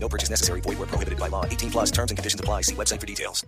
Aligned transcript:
No 0.00 0.08
purchase 0.08 0.30
necessary. 0.30 0.60
Void 0.62 0.78
where 0.78 0.88
prohibited 0.88 1.18
by 1.18 1.28
law. 1.28 1.44
18 1.44 1.70
plus 1.70 1.90
terms 1.90 2.10
and 2.10 2.16
conditions 2.16 2.40
apply. 2.40 2.62
See 2.62 2.74
website 2.74 3.00
for 3.00 3.06
details. 3.06 3.44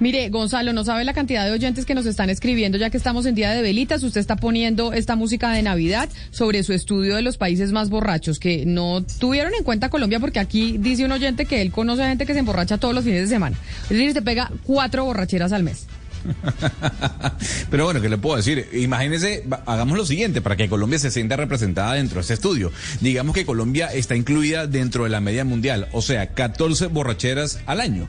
Mire, 0.00 0.30
Gonzalo, 0.30 0.72
no 0.72 0.82
sabe 0.82 1.04
la 1.04 1.12
cantidad 1.12 1.44
de 1.44 1.52
oyentes 1.52 1.84
que 1.84 1.94
nos 1.94 2.06
están 2.06 2.30
escribiendo 2.30 2.78
ya 2.78 2.88
que 2.88 2.96
estamos 2.96 3.26
en 3.26 3.34
Día 3.34 3.50
de 3.50 3.60
Velitas. 3.60 4.02
Usted 4.02 4.18
está 4.18 4.36
poniendo 4.36 4.94
esta 4.94 5.14
música 5.14 5.52
de 5.52 5.62
Navidad 5.62 6.08
sobre 6.30 6.62
su 6.62 6.72
estudio 6.72 7.16
de 7.16 7.22
los 7.22 7.36
países 7.36 7.70
más 7.70 7.90
borrachos, 7.90 8.38
que 8.38 8.64
no 8.64 9.04
tuvieron 9.18 9.52
en 9.52 9.62
cuenta 9.62 9.90
Colombia 9.90 10.18
porque 10.18 10.38
aquí 10.38 10.78
dice 10.78 11.04
un 11.04 11.12
oyente 11.12 11.44
que 11.44 11.60
él 11.60 11.70
conoce 11.70 12.02
a 12.02 12.08
gente 12.08 12.24
que 12.24 12.32
se 12.32 12.38
emborracha 12.38 12.78
todos 12.78 12.94
los 12.94 13.04
fines 13.04 13.20
de 13.20 13.26
semana. 13.26 13.58
Es 13.84 13.90
decir, 13.90 14.14
se 14.14 14.22
pega 14.22 14.50
cuatro 14.64 15.04
borracheras 15.04 15.52
al 15.52 15.64
mes. 15.64 15.86
Pero 17.70 17.84
bueno, 17.84 18.00
¿qué 18.00 18.08
le 18.08 18.18
puedo 18.18 18.36
decir? 18.36 18.68
Imagínese, 18.72 19.44
va- 19.50 19.62
hagamos 19.66 19.96
lo 19.96 20.04
siguiente 20.06 20.40
para 20.40 20.56
que 20.56 20.68
Colombia 20.68 20.98
se 20.98 21.10
sienta 21.10 21.36
representada 21.36 21.94
dentro 21.94 22.16
de 22.16 22.20
este 22.22 22.34
estudio. 22.34 22.72
Digamos 23.00 23.34
que 23.34 23.44
Colombia 23.46 23.86
está 23.92 24.16
incluida 24.16 24.66
dentro 24.66 25.04
de 25.04 25.10
la 25.10 25.20
media 25.20 25.44
mundial, 25.44 25.88
o 25.92 26.02
sea, 26.02 26.26
14 26.34 26.86
borracheras 26.88 27.60
al 27.66 27.80
año. 27.80 28.08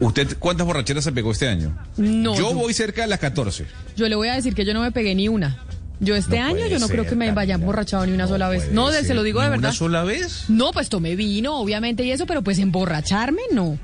¿Usted 0.00 0.36
cuántas 0.38 0.66
borracheras 0.66 1.04
se 1.04 1.12
pegó 1.12 1.32
este 1.32 1.48
año? 1.48 1.76
No, 1.96 2.34
Yo 2.36 2.54
voy 2.54 2.74
cerca 2.74 3.02
de 3.02 3.08
las 3.08 3.20
14. 3.20 3.66
Yo 3.96 4.08
le 4.08 4.16
voy 4.16 4.28
a 4.28 4.34
decir 4.34 4.54
que 4.54 4.64
yo 4.64 4.74
no 4.74 4.80
me 4.80 4.90
pegué 4.90 5.14
ni 5.14 5.28
una. 5.28 5.58
Yo 6.00 6.16
este 6.16 6.40
No 6.40 6.46
año 6.46 6.66
yo 6.66 6.80
no 6.80 6.88
creo 6.88 7.06
que 7.06 7.14
me 7.14 7.30
vaya 7.30 7.54
emborrachado 7.54 8.04
ni 8.06 8.12
una 8.12 8.26
sola 8.26 8.48
vez. 8.48 8.72
No, 8.72 8.90
de- 8.90 9.04
se 9.04 9.14
lo 9.14 9.22
digo 9.22 9.38
de 9.40 9.46
¿Ni 9.46 9.50
verdad. 9.52 9.68
¿Una 9.70 9.72
sola 9.78 10.02
vez? 10.02 10.46
No, 10.48 10.72
pues 10.72 10.88
tomé 10.88 11.14
vino, 11.14 11.56
obviamente, 11.56 12.02
y 12.04 12.10
eso, 12.10 12.26
pero 12.26 12.42
pues 12.42 12.58
emborracharme, 12.58 13.42
no. 13.52 13.78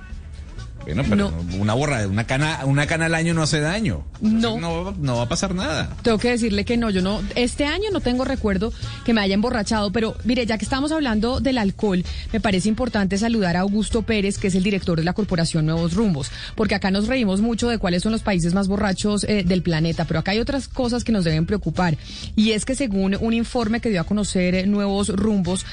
Bueno, 0.94 1.04
pero 1.08 1.30
No. 1.30 1.56
una 1.60 1.74
borra, 1.74 2.06
una 2.06 2.24
cana, 2.26 2.60
una 2.64 2.86
cana 2.86 3.06
al 3.06 3.14
año 3.14 3.34
no 3.34 3.42
hace 3.42 3.60
daño. 3.60 4.04
No. 4.22 4.58
No, 4.58 4.84
va- 4.84 4.94
no 4.98 5.16
va 5.16 5.22
a 5.24 5.28
pasar 5.28 5.54
nada. 5.54 5.94
Tengo 6.02 6.16
que 6.18 6.30
decirle 6.30 6.64
que 6.64 6.76
no, 6.78 6.88
yo 6.90 7.02
no, 7.02 7.20
este 7.34 7.66
año 7.66 7.90
no 7.92 8.00
tengo 8.00 8.24
recuerdo 8.24 8.72
que 9.04 9.12
me 9.12 9.20
haya 9.20 9.34
emborrachado, 9.34 9.92
pero 9.92 10.16
mire, 10.24 10.46
ya 10.46 10.56
que 10.56 10.64
estamos 10.64 10.90
hablando 10.90 11.40
del 11.40 11.58
alcohol, 11.58 12.02
me 12.32 12.40
parece 12.40 12.68
importante 12.70 13.18
saludar 13.18 13.56
a 13.56 13.60
Augusto 13.60 14.02
Pérez, 14.02 14.38
que 14.38 14.46
es 14.48 14.54
el 14.54 14.62
director 14.62 14.98
de 14.98 15.04
la 15.04 15.12
Corporación 15.12 15.66
Nuevos 15.66 15.92
Rumbos, 15.94 16.30
porque 16.54 16.74
acá 16.74 16.90
nos 16.90 17.06
reímos 17.06 17.40
mucho 17.42 17.68
de 17.68 17.78
cuáles 17.78 18.02
son 18.02 18.12
los 18.12 18.22
países 18.22 18.54
más 18.54 18.66
borrachos 18.66 19.24
eh, 19.24 19.44
del 19.46 19.62
planeta, 19.62 20.06
pero 20.06 20.20
acá 20.20 20.30
hay 20.32 20.40
otras 20.40 20.68
cosas 20.68 21.04
que 21.04 21.12
nos 21.12 21.24
deben 21.24 21.44
preocupar, 21.44 21.98
y 22.34 22.52
es 22.52 22.64
que 22.64 22.74
según 22.74 23.16
un 23.20 23.34
informe 23.34 23.80
que 23.80 23.90
dio 23.90 24.00
a 24.00 24.04
conocer 24.04 24.54
eh, 24.54 24.66
Nuevos 24.66 25.08
Rumbos, 25.10 25.66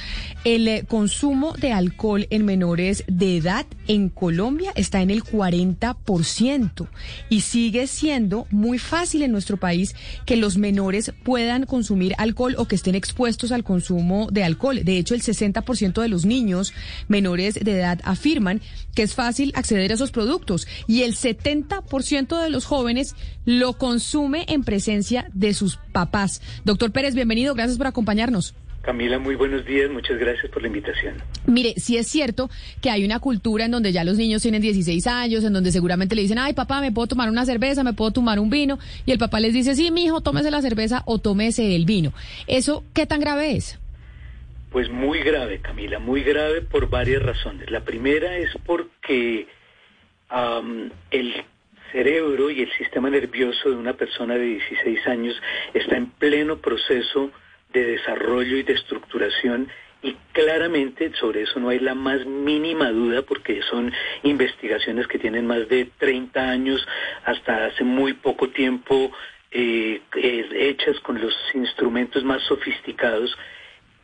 el 0.44 0.68
eh, 0.68 0.84
consumo 0.88 1.54
de 1.54 1.72
alcohol 1.72 2.28
en 2.30 2.46
menores 2.46 3.04
de 3.08 3.38
edad 3.38 3.66
en 3.88 4.10
Colombia 4.10 4.72
está 4.76 5.02
en 5.02 5.05
el 5.12 5.24
40% 5.24 6.88
y 7.30 7.42
sigue 7.42 7.88
siendo 7.88 8.48
muy 8.52 8.80
fácil 8.80 9.24
en 9.24 9.32
nuestro 9.32 9.58
país 9.58 9.96
que 10.26 10.38
los 10.38 10.58
menores 10.58 11.12
puedan 11.24 11.66
consumir 11.66 12.14
alcohol 12.18 12.56
o 12.58 12.66
que 12.66 12.76
estén 12.76 12.96
expuestos 12.96 13.52
al 13.52 13.64
consumo 13.64 14.28
de 14.32 14.44
alcohol. 14.44 14.84
De 14.84 14.98
hecho, 14.98 15.16
el 15.16 15.22
60% 15.22 16.02
de 16.02 16.08
los 16.08 16.26
niños 16.26 16.74
menores 17.08 17.56
de 17.56 17.72
edad 17.72 18.00
afirman 18.04 18.62
que 18.94 19.04
es 19.04 19.14
fácil 19.14 19.52
acceder 19.56 19.92
a 19.92 19.96
esos 19.96 20.12
productos 20.12 20.68
y 20.88 21.04
el 21.04 21.16
70% 21.16 22.42
de 22.42 22.50
los 22.50 22.66
jóvenes 22.66 23.16
lo 23.46 23.74
consume 23.74 24.46
en 24.48 24.64
presencia 24.64 25.30
de 25.34 25.54
sus 25.54 25.78
papás. 25.92 26.42
Doctor 26.64 26.92
Pérez, 26.92 27.16
bienvenido, 27.16 27.54
gracias 27.54 27.78
por 27.78 27.88
acompañarnos. 27.88 28.56
Camila, 28.86 29.18
muy 29.18 29.34
buenos 29.34 29.66
días, 29.66 29.90
muchas 29.90 30.20
gracias 30.20 30.52
por 30.52 30.62
la 30.62 30.68
invitación. 30.68 31.16
Mire, 31.48 31.74
sí 31.78 31.98
es 31.98 32.08
cierto 32.08 32.52
que 32.84 32.92
hay 32.92 33.04
una 33.04 33.20
cultura 33.20 33.66
en 33.66 33.72
donde 33.72 33.92
ya 33.92 34.04
los 34.04 34.16
niños 34.16 34.44
tienen 34.44 34.62
16 34.62 35.08
años, 35.08 35.44
en 35.44 35.54
donde 35.54 35.72
seguramente 35.72 36.14
le 36.16 36.22
dicen, 36.22 36.38
ay 36.38 36.54
papá, 36.54 36.82
me 36.82 36.92
puedo 36.92 37.08
tomar 37.08 37.30
una 37.30 37.46
cerveza, 37.46 37.84
me 37.84 37.94
puedo 37.94 38.12
tomar 38.12 38.40
un 38.40 38.52
vino, 38.52 38.78
y 39.08 39.12
el 39.12 39.18
papá 39.18 39.40
les 39.40 39.54
dice, 39.56 39.74
sí, 39.74 39.90
mijo, 39.90 40.22
tómese 40.22 40.52
la 40.52 40.62
cerveza 40.62 41.02
o 41.08 41.18
tómese 41.18 41.76
el 41.76 41.86
vino. 41.86 42.14
¿Eso 42.46 42.84
qué 42.94 43.08
tan 43.08 43.20
grave 43.20 43.56
es? 43.56 43.80
Pues 44.72 44.88
muy 44.92 45.20
grave, 45.24 45.62
Camila, 45.62 45.98
muy 45.98 46.22
grave 46.22 46.62
por 46.62 46.88
varias 46.88 47.24
razones. 47.24 47.72
La 47.72 47.82
primera 47.82 48.38
es 48.38 48.52
porque 48.68 49.48
el 51.10 51.34
cerebro 51.92 52.52
y 52.52 52.62
el 52.62 52.72
sistema 52.78 53.10
nervioso 53.10 53.70
de 53.70 53.78
una 53.78 53.94
persona 53.94 54.36
de 54.36 54.46
16 54.46 55.08
años 55.08 55.36
está 55.74 55.98
en 55.98 56.12
pleno 56.12 56.58
proceso 56.58 57.32
de 57.76 57.92
desarrollo 57.98 58.58
y 58.58 58.64
de 58.64 58.74
estructuración 58.74 59.70
y 60.02 60.16
claramente 60.32 61.12
sobre 61.20 61.44
eso 61.44 61.60
no 61.60 61.70
hay 61.70 61.80
la 61.80 61.96
más 61.96 62.26
mínima 62.26 62.92
duda 62.92 63.22
porque 63.24 63.62
son 63.64 63.92
investigaciones 64.24 65.08
que 65.08 65.20
tienen 65.20 65.46
más 65.46 65.68
de 65.68 65.90
30 65.98 66.50
años 66.50 66.88
hasta 67.26 67.66
hace 67.66 67.84
muy 67.84 68.14
poco 68.14 68.50
tiempo 68.50 69.12
eh, 69.52 70.02
hechas 70.14 71.00
con 71.02 71.20
los 71.20 71.36
instrumentos 71.54 72.24
más 72.24 72.42
sofisticados 72.44 73.36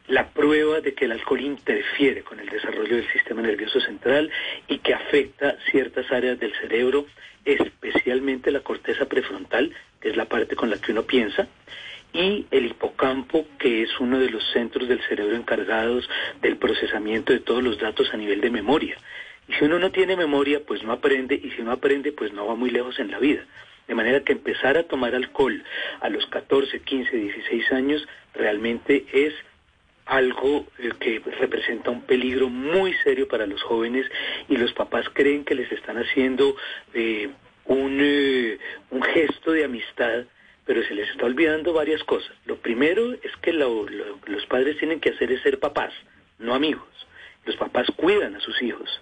la 0.08 0.28
prueba 0.30 0.82
de 0.82 0.94
que 0.94 1.06
el 1.06 1.14
alcohol 1.14 1.40
interfiere 1.42 2.24
con 2.24 2.40
el 2.40 2.50
desarrollo 2.50 2.98
del 2.98 3.12
sistema 3.14 3.42
nervioso 3.42 3.80
central 3.80 4.30
y 4.68 4.80
que 4.80 4.94
afecta 4.94 5.56
ciertas 5.72 6.12
áreas 6.12 6.40
del 6.40 6.54
cerebro, 6.56 7.06
especialmente 7.46 8.52
la 8.52 8.60
corteza 8.60 9.06
prefrontal, 9.06 9.72
que 10.02 10.10
es 10.10 10.18
la 10.18 10.26
parte 10.26 10.56
con 10.56 10.70
la 10.70 10.78
que 10.78 10.92
uno 10.92 11.04
piensa, 11.04 11.48
y 12.14 12.46
el 12.52 12.68
hipocampo, 12.68 13.46
que 13.58 13.84
es 13.84 14.00
uno 14.00 14.20
de 14.20 14.30
los 14.30 14.44
centros 14.52 14.88
del 14.88 15.02
cerebro 15.08 15.36
encargados 15.36 16.10
del 16.42 16.58
procesamiento 16.58 17.34
de 17.34 17.40
todos 17.40 17.64
los 17.64 17.80
datos 17.80 18.14
a 18.14 18.18
nivel 18.18 18.42
de 18.42 18.50
memoria. 18.50 18.98
Y 19.48 19.54
si 19.54 19.66
uno 19.66 19.80
no 19.80 19.92
tiene 19.92 20.16
memoria, 20.16 20.62
pues 20.66 20.84
no 20.84 20.92
aprende, 20.92 21.36
y 21.36 21.52
si 21.52 21.62
no 21.62 21.72
aprende, 21.72 22.12
pues 22.12 22.34
no 22.34 22.48
va 22.48 22.56
muy 22.56 22.70
lejos 22.70 23.00
en 23.00 23.12
la 23.12 23.20
vida. 23.20 23.46
De 23.88 23.96
manera 23.96 24.22
que 24.22 24.34
empezar 24.34 24.78
a 24.78 24.84
tomar 24.84 25.16
alcohol 25.16 25.64
a 26.00 26.10
los 26.10 26.26
14, 26.28 26.82
15, 26.82 27.16
16 27.18 27.72
años 27.72 28.08
realmente 28.34 29.06
es 29.12 29.34
algo 30.06 30.68
eh, 30.80 30.92
que 31.00 31.22
representa 31.40 31.90
un 31.90 32.02
peligro 32.02 32.50
muy 32.50 32.94
serio 33.04 33.28
para 33.28 33.46
los 33.46 33.62
jóvenes 33.64 34.06
y 34.50 34.58
los 34.58 34.74
papás 34.74 35.06
creen 35.14 35.44
que 35.46 35.56
les 35.56 35.72
están 35.72 35.98
haciendo 35.98 36.56
eh, 36.94 37.30
un, 37.66 37.98
eh, 38.02 38.58
un 38.90 39.02
gesto 39.04 39.52
de 39.52 39.66
amistad, 39.66 40.26
pero 40.72 40.88
se 40.88 40.96
les 40.96 41.10
está 41.10 41.26
olvidando 41.26 41.74
varias 41.74 42.02
cosas. 42.06 42.32
Lo 42.46 42.56
primero 42.56 43.12
es 43.12 43.36
que 43.42 43.52
lo- 43.52 43.90
lo- 43.90 44.20
los 44.26 44.46
padres 44.46 44.78
tienen 44.78 45.02
que 45.02 45.10
hacer 45.10 45.30
es 45.30 45.42
ser 45.42 45.60
papás, 45.60 45.92
no 46.40 46.56
amigos. 46.56 46.88
Los 47.46 47.58
papás 47.58 47.88
cuidan 47.98 48.38
a 48.38 48.40
sus 48.40 48.62
hijos. 48.62 49.02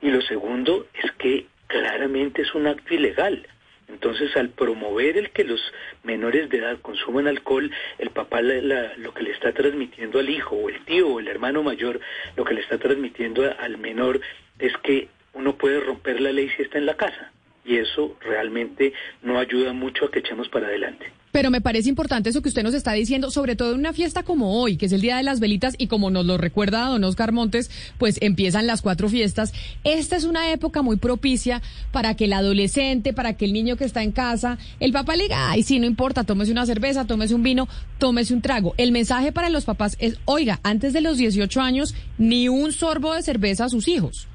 Y 0.00 0.08
lo 0.08 0.22
segundo 0.22 0.86
es 0.94 1.12
que 1.18 1.44
claramente 1.66 2.40
es 2.40 2.54
un 2.54 2.66
acto 2.66 2.94
ilegal. 2.94 3.46
Entonces, 3.88 4.34
al 4.38 4.48
promover 4.48 5.18
el 5.18 5.28
que 5.32 5.44
los 5.44 5.60
menores 6.02 6.48
de 6.48 6.56
edad 6.56 6.78
consuman 6.80 7.28
alcohol, 7.28 7.70
el 7.98 8.08
papá 8.08 8.40
la- 8.40 8.94
lo 8.96 9.12
que 9.12 9.22
le 9.24 9.32
está 9.32 9.52
transmitiendo 9.52 10.18
al 10.18 10.30
hijo, 10.30 10.56
o 10.56 10.70
el 10.70 10.82
tío, 10.86 11.08
o 11.08 11.20
el 11.20 11.28
hermano 11.28 11.62
mayor, 11.62 12.00
lo 12.38 12.44
que 12.46 12.54
le 12.54 12.62
está 12.62 12.78
transmitiendo 12.78 13.54
al 13.58 13.76
menor 13.76 14.22
es 14.58 14.74
que 14.78 15.08
uno 15.34 15.56
puede 15.58 15.78
romper 15.80 16.22
la 16.22 16.32
ley 16.32 16.48
si 16.56 16.62
está 16.62 16.78
en 16.78 16.86
la 16.86 16.96
casa. 16.96 17.32
Y 17.64 17.76
eso 17.76 18.16
realmente 18.20 18.92
no 19.22 19.38
ayuda 19.38 19.72
mucho 19.72 20.06
a 20.06 20.10
que 20.10 20.18
echemos 20.18 20.48
para 20.48 20.66
adelante. 20.66 21.12
Pero 21.32 21.50
me 21.50 21.62
parece 21.62 21.88
importante 21.88 22.28
eso 22.28 22.42
que 22.42 22.50
usted 22.50 22.62
nos 22.62 22.74
está 22.74 22.92
diciendo, 22.92 23.30
sobre 23.30 23.56
todo 23.56 23.72
en 23.72 23.78
una 23.78 23.94
fiesta 23.94 24.22
como 24.22 24.60
hoy, 24.60 24.76
que 24.76 24.86
es 24.86 24.92
el 24.92 25.00
Día 25.00 25.16
de 25.16 25.22
las 25.22 25.40
Velitas, 25.40 25.74
y 25.78 25.86
como 25.86 26.10
nos 26.10 26.26
lo 26.26 26.36
recuerda 26.36 26.84
don 26.84 27.02
Oscar 27.04 27.32
Montes, 27.32 27.70
pues 27.96 28.18
empiezan 28.20 28.66
las 28.66 28.82
cuatro 28.82 29.08
fiestas. 29.08 29.54
Esta 29.82 30.16
es 30.16 30.24
una 30.24 30.52
época 30.52 30.82
muy 30.82 30.96
propicia 30.96 31.62
para 31.90 32.14
que 32.16 32.26
el 32.26 32.34
adolescente, 32.34 33.14
para 33.14 33.34
que 33.34 33.46
el 33.46 33.54
niño 33.54 33.76
que 33.76 33.84
está 33.84 34.02
en 34.02 34.12
casa, 34.12 34.58
el 34.78 34.92
papá 34.92 35.16
le 35.16 35.22
diga, 35.24 35.50
ay, 35.50 35.62
sí, 35.62 35.78
no 35.80 35.86
importa, 35.86 36.24
tómese 36.24 36.52
una 36.52 36.66
cerveza, 36.66 37.06
tómese 37.06 37.34
un 37.34 37.42
vino, 37.42 37.66
tómese 37.96 38.34
un 38.34 38.42
trago. 38.42 38.74
El 38.76 38.92
mensaje 38.92 39.32
para 39.32 39.48
los 39.48 39.64
papás 39.64 39.96
es, 40.00 40.18
oiga, 40.26 40.60
antes 40.62 40.92
de 40.92 41.00
los 41.00 41.16
18 41.16 41.62
años, 41.62 41.94
ni 42.18 42.50
un 42.50 42.72
sorbo 42.72 43.14
de 43.14 43.22
cerveza 43.22 43.64
a 43.64 43.68
sus 43.70 43.88
hijos. 43.88 44.28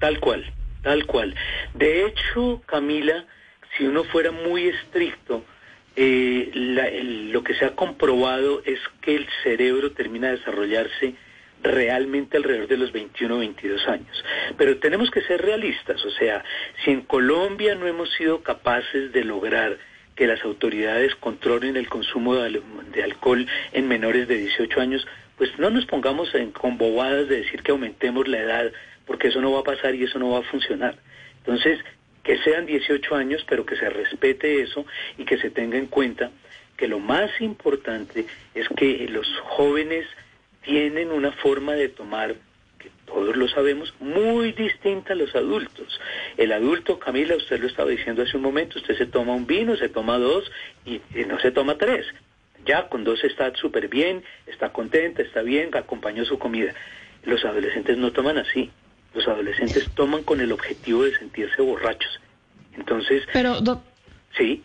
Tal 0.00 0.18
cual, 0.18 0.44
tal 0.86 1.04
cual. 1.04 1.34
De 1.74 2.06
hecho, 2.06 2.62
Camila, 2.64 3.24
si 3.76 3.84
uno 3.84 4.04
fuera 4.04 4.30
muy 4.30 4.68
estricto, 4.68 5.44
eh, 5.96 6.48
la- 6.54 6.86
el- 6.86 7.32
lo 7.32 7.42
que 7.42 7.54
se 7.54 7.64
ha 7.64 7.74
comprobado 7.74 8.62
es 8.64 8.78
que 9.00 9.16
el 9.16 9.26
cerebro 9.42 9.90
termina 9.90 10.28
de 10.28 10.36
desarrollarse 10.36 11.14
realmente 11.60 12.36
alrededor 12.36 12.68
de 12.68 12.76
los 12.76 12.92
21 12.92 13.34
o 13.34 13.38
22 13.40 13.88
años. 13.88 14.24
Pero 14.56 14.76
tenemos 14.78 15.10
que 15.10 15.22
ser 15.22 15.42
realistas, 15.42 16.04
o 16.04 16.10
sea, 16.10 16.44
si 16.84 16.92
en 16.92 17.00
Colombia 17.00 17.74
no 17.74 17.88
hemos 17.88 18.12
sido 18.12 18.42
capaces 18.44 19.10
de 19.12 19.24
lograr 19.24 19.78
que 20.14 20.28
las 20.28 20.40
autoridades 20.44 21.16
controlen 21.16 21.76
el 21.76 21.88
consumo 21.88 22.36
de, 22.36 22.46
al- 22.46 22.62
de 22.92 23.02
alcohol 23.02 23.44
en 23.72 23.88
menores 23.88 24.28
de 24.28 24.36
18 24.36 24.80
años, 24.80 25.04
pues 25.36 25.50
no 25.58 25.68
nos 25.70 25.84
pongamos 25.86 26.32
en, 26.36 26.52
con 26.52 26.78
bobadas 26.78 27.28
de 27.28 27.38
decir 27.42 27.62
que 27.64 27.72
aumentemos 27.72 28.28
la 28.28 28.38
edad, 28.38 28.70
porque 29.06 29.28
eso 29.28 29.40
no 29.40 29.52
va 29.52 29.60
a 29.60 29.64
pasar 29.64 29.94
y 29.94 30.04
eso 30.04 30.18
no 30.18 30.30
va 30.30 30.40
a 30.40 30.42
funcionar. 30.42 30.96
Entonces, 31.38 31.78
que 32.22 32.38
sean 32.38 32.66
18 32.66 33.14
años, 33.14 33.44
pero 33.48 33.64
que 33.64 33.76
se 33.76 33.88
respete 33.88 34.60
eso 34.60 34.84
y 35.16 35.24
que 35.24 35.38
se 35.38 35.50
tenga 35.50 35.78
en 35.78 35.86
cuenta 35.86 36.30
que 36.76 36.88
lo 36.88 36.98
más 36.98 37.30
importante 37.40 38.26
es 38.54 38.68
que 38.70 39.06
los 39.08 39.26
jóvenes 39.44 40.06
tienen 40.62 41.10
una 41.10 41.32
forma 41.32 41.74
de 41.74 41.88
tomar 41.88 42.34
que 42.78 42.90
todos 43.06 43.36
lo 43.36 43.48
sabemos, 43.48 43.94
muy 44.00 44.52
distinta 44.52 45.12
a 45.12 45.16
los 45.16 45.34
adultos. 45.34 46.00
El 46.36 46.52
adulto, 46.52 46.98
Camila, 46.98 47.36
usted 47.36 47.60
lo 47.60 47.68
estaba 47.68 47.90
diciendo 47.90 48.22
hace 48.22 48.36
un 48.36 48.42
momento, 48.42 48.78
usted 48.78 48.98
se 48.98 49.06
toma 49.06 49.32
un 49.32 49.46
vino, 49.46 49.76
se 49.76 49.88
toma 49.88 50.18
dos 50.18 50.50
y, 50.84 51.00
no 51.26 51.38
se 51.38 51.52
toma 51.52 51.78
tres. 51.78 52.06
Ya 52.66 52.88
con 52.88 53.04
dos 53.04 53.22
está 53.22 53.54
súper 53.54 53.88
bien, 53.88 54.24
está 54.46 54.72
contenta, 54.72 55.22
está 55.22 55.42
bien, 55.42 55.70
acompañó 55.74 56.24
su 56.24 56.38
comida. 56.38 56.74
Los 57.24 57.44
adolescentes 57.44 57.96
no 57.96 58.12
toman 58.12 58.38
así. 58.38 58.70
Los 59.16 59.26
adolescentes 59.28 59.88
toman 59.94 60.22
con 60.24 60.42
el 60.42 60.52
objetivo 60.52 61.04
de 61.04 61.16
sentirse 61.16 61.62
borrachos. 61.62 62.20
Entonces, 62.74 63.22
Pero, 63.32 63.56
sí, 64.36 64.62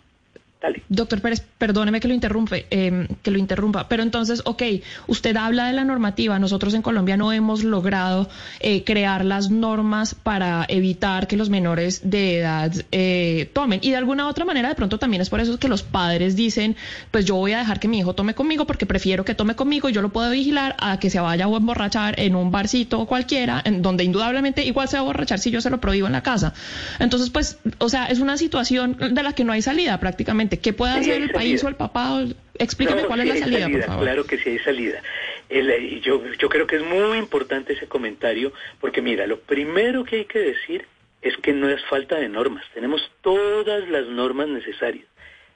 dale. 0.62 0.84
doctor 0.90 1.22
Pérez, 1.22 1.44
perdóneme 1.58 2.00
que 2.00 2.08
lo 2.08 2.14
interrumpe, 2.14 2.66
eh, 2.70 3.08
que 3.22 3.32
lo 3.32 3.38
interrumpa. 3.38 3.88
Pero 3.88 4.04
entonces, 4.04 4.42
ok, 4.46 4.64
usted 5.08 5.36
habla 5.36 5.68
de 5.68 5.74
la 5.74 5.84
normativa. 5.84 6.40
Nosotros 6.40 6.74
en 6.74 6.82
Colombia 6.82 7.18
no 7.18 7.34
hemos 7.34 7.64
logrado 7.64 8.30
eh, 8.60 8.84
crear 8.84 9.26
las 9.26 9.50
normas 9.50 10.16
para 10.16 10.66
evitar 10.68 11.28
que 11.28 11.38
los 11.38 11.50
menores 11.50 12.10
de 12.10 12.40
edad 12.40 12.72
eh, 12.92 13.50
tomen. 13.54 13.80
Y 13.82 13.92
de 13.92 13.98
alguna 13.98 14.28
otra 14.28 14.46
manera, 14.46 14.70
de 14.70 14.76
pronto 14.76 15.00
también 15.00 15.22
es 15.22 15.30
por 15.30 15.40
eso 15.40 15.58
que 15.58 15.68
los 15.68 15.84
padres 15.84 16.36
dicen, 16.36 16.76
pues 17.12 17.26
yo 17.26 17.36
voy 17.36 17.54
a 17.54 17.60
dejar 17.60 17.80
que 17.80 17.88
mi 17.88 18.00
hijo 18.00 18.14
tome 18.14 18.34
conmigo 18.34 18.66
porque 18.66 18.86
prefiero 18.86 19.26
que 19.26 19.36
tome 19.36 19.56
conmigo 19.56 19.90
y 19.90 19.94
yo 19.94 20.02
lo 20.02 20.10
puedo 20.10 20.30
vigilar 20.30 20.76
a 20.80 21.00
que 21.00 21.10
se 21.10 21.20
vaya 21.20 21.46
a 21.46 21.50
emborrachar 21.50 22.20
en 22.20 22.36
un 22.36 22.52
barcito 22.52 23.06
cualquiera, 23.06 23.62
en 23.64 23.82
donde 23.82 24.04
indudablemente 24.04 24.64
igual 24.64 24.88
se 24.88 24.98
va 24.98 25.02
a 25.02 25.04
emborrachar 25.04 25.40
si 25.40 25.52
yo 25.52 25.62
se 25.62 25.70
lo 25.70 25.80
prohíbo 25.80 26.08
en 26.08 26.14
la 26.14 26.24
casa. 26.24 26.54
Entonces, 27.00 27.30
pues, 27.30 27.58
o 27.80 27.90
sea, 27.90 28.06
es 28.06 28.20
una 28.20 28.38
situación 28.38 28.98
de 28.98 29.24
la 29.24 29.34
que 29.34 29.44
no 29.44 29.54
hay 29.54 29.62
salida 29.62 30.00
prácticamente. 30.00 30.51
¿Qué 30.60 30.74
puede 30.74 30.94
hacer 30.94 31.22
el 31.22 31.30
país 31.32 31.62
salida. 31.62 31.66
o 31.66 31.70
el 31.70 31.76
papá? 31.76 32.24
Explícame 32.58 33.02
No, 33.04 33.08
cuál 33.08 33.22
sí 33.22 33.30
es 33.30 33.40
la 33.40 33.46
hay 33.46 33.52
salida, 33.62 33.70
por 33.78 33.86
favor. 33.88 34.04
Claro 34.04 34.24
que 34.26 34.38
sí 34.38 34.50
hay 34.50 34.60
salida. 34.60 35.02
El, 35.50 35.70
eh, 35.70 36.00
yo, 36.02 36.22
yo 36.40 36.50
creo 36.50 36.68
que 36.68 36.78
es 36.78 36.84
muy 36.84 37.18
importante 37.18 37.74
ese 37.74 37.88
comentario, 37.88 38.54
porque 38.80 39.02
mira, 39.02 39.28
lo 39.28 39.40
primero 39.40 40.04
que 40.04 40.18
hay 40.18 40.26
que 40.26 40.40
decir 40.40 40.86
es 41.22 41.36
que 41.38 41.54
no 41.54 41.70
es 41.70 41.84
falta 41.86 42.18
de 42.18 42.30
normas. 42.30 42.64
Tenemos 42.74 43.12
todas 43.22 43.88
las 43.90 44.08
normas 44.08 44.48
necesarias. 44.48 45.06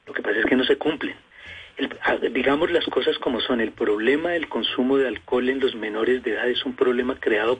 Lo 0.06 0.14
que 0.14 0.22
pasa 0.22 0.40
es 0.40 0.46
que 0.46 0.56
no 0.56 0.64
se 0.66 0.78
cumplen. 0.78 1.16
El- 1.78 2.34
digamos 2.34 2.72
las 2.72 2.86
cosas 2.86 3.18
como 3.18 3.42
son. 3.42 3.60
El 3.62 3.72
problema 3.72 4.32
del 4.32 4.48
consumo 4.48 4.98
de 4.98 5.08
alcohol 5.08 5.50
en 5.50 5.60
los 5.60 5.76
menores 5.76 6.24
de 6.24 6.32
edad 6.32 6.48
es 6.50 6.64
un 6.66 6.76
problema 6.76 7.20
creado 7.20 7.60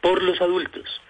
por 0.00 0.22
los 0.22 0.40
adultos. 0.40 1.00